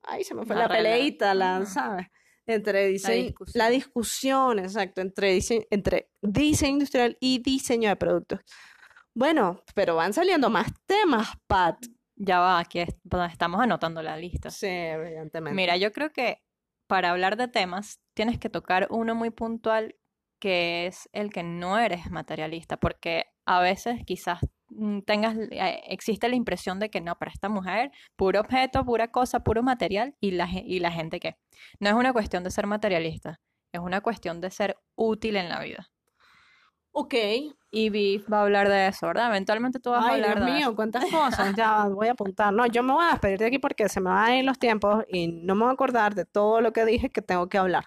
[0.03, 2.09] ahí se me fue la, peleita, la, ¿sabes?
[2.47, 4.59] Entre diseño, la discusión.
[4.59, 8.41] exacto, entre diseño, entre diseño industrial y diseño de productos.
[9.15, 11.77] Bueno, pero van saliendo más temas, Pat.
[12.17, 14.51] Ya va, aquí estamos anotando la lista.
[14.51, 15.55] Sí, evidentemente.
[15.55, 16.43] Mira, yo creo que
[16.87, 19.97] para hablar de temas tienes que tocar uno muy puntual
[20.43, 24.41] que es el que no eres materialista, porque a veces quizás
[25.05, 29.41] tengas, eh, existe la impresión de que no, para esta mujer, puro objeto, pura cosa,
[29.41, 31.37] puro material, y la, y la gente que.
[31.81, 33.41] No es una cuestión de ser materialista,
[33.73, 35.89] es una cuestión de ser útil en la vida.
[36.93, 37.15] Ok.
[37.71, 39.29] Y Viv va a hablar de eso, ¿verdad?
[39.29, 41.55] Eventualmente tú vas a hablar Dios de mío, cuántas cosas.
[41.57, 42.53] Ya voy a apuntar.
[42.53, 44.59] No, yo me voy a despedir de aquí porque se me van a ir los
[44.59, 47.57] tiempos y no me voy a acordar de todo lo que dije que tengo que
[47.57, 47.87] hablar.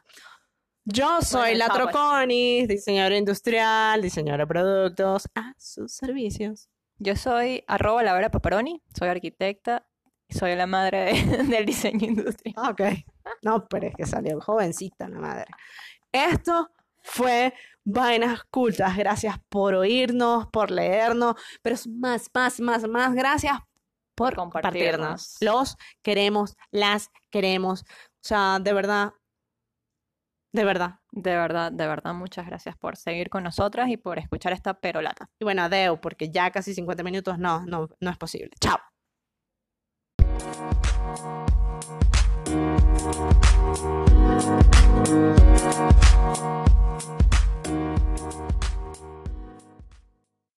[0.86, 1.80] Yo soy la pues.
[1.80, 6.70] Troconis, diseñadora industrial, diseñadora de productos a sus servicios.
[6.98, 9.86] Yo soy arroba Laura Paparoni, soy arquitecta
[10.28, 11.14] y soy la madre
[11.50, 12.56] del diseño industrial.
[12.70, 12.82] Ok.
[13.42, 15.48] No, pero es que salió jovencita la madre.
[16.12, 16.70] Esto
[17.02, 18.98] fue Vainas Cultas.
[18.98, 23.14] Gracias por oírnos, por leernos, pero más, más, más, más.
[23.14, 23.60] Gracias
[24.16, 25.38] por compartirnos.
[25.42, 27.82] Los queremos, las queremos.
[27.82, 29.14] O sea, de verdad,
[30.56, 34.54] de verdad, de verdad, de verdad, muchas gracias por seguir con nosotras y por escuchar
[34.54, 35.30] esta perolata.
[35.38, 38.52] Y bueno, adeu, porque ya casi 50 minutos no, no, no es posible.
[38.62, 38.80] Chao.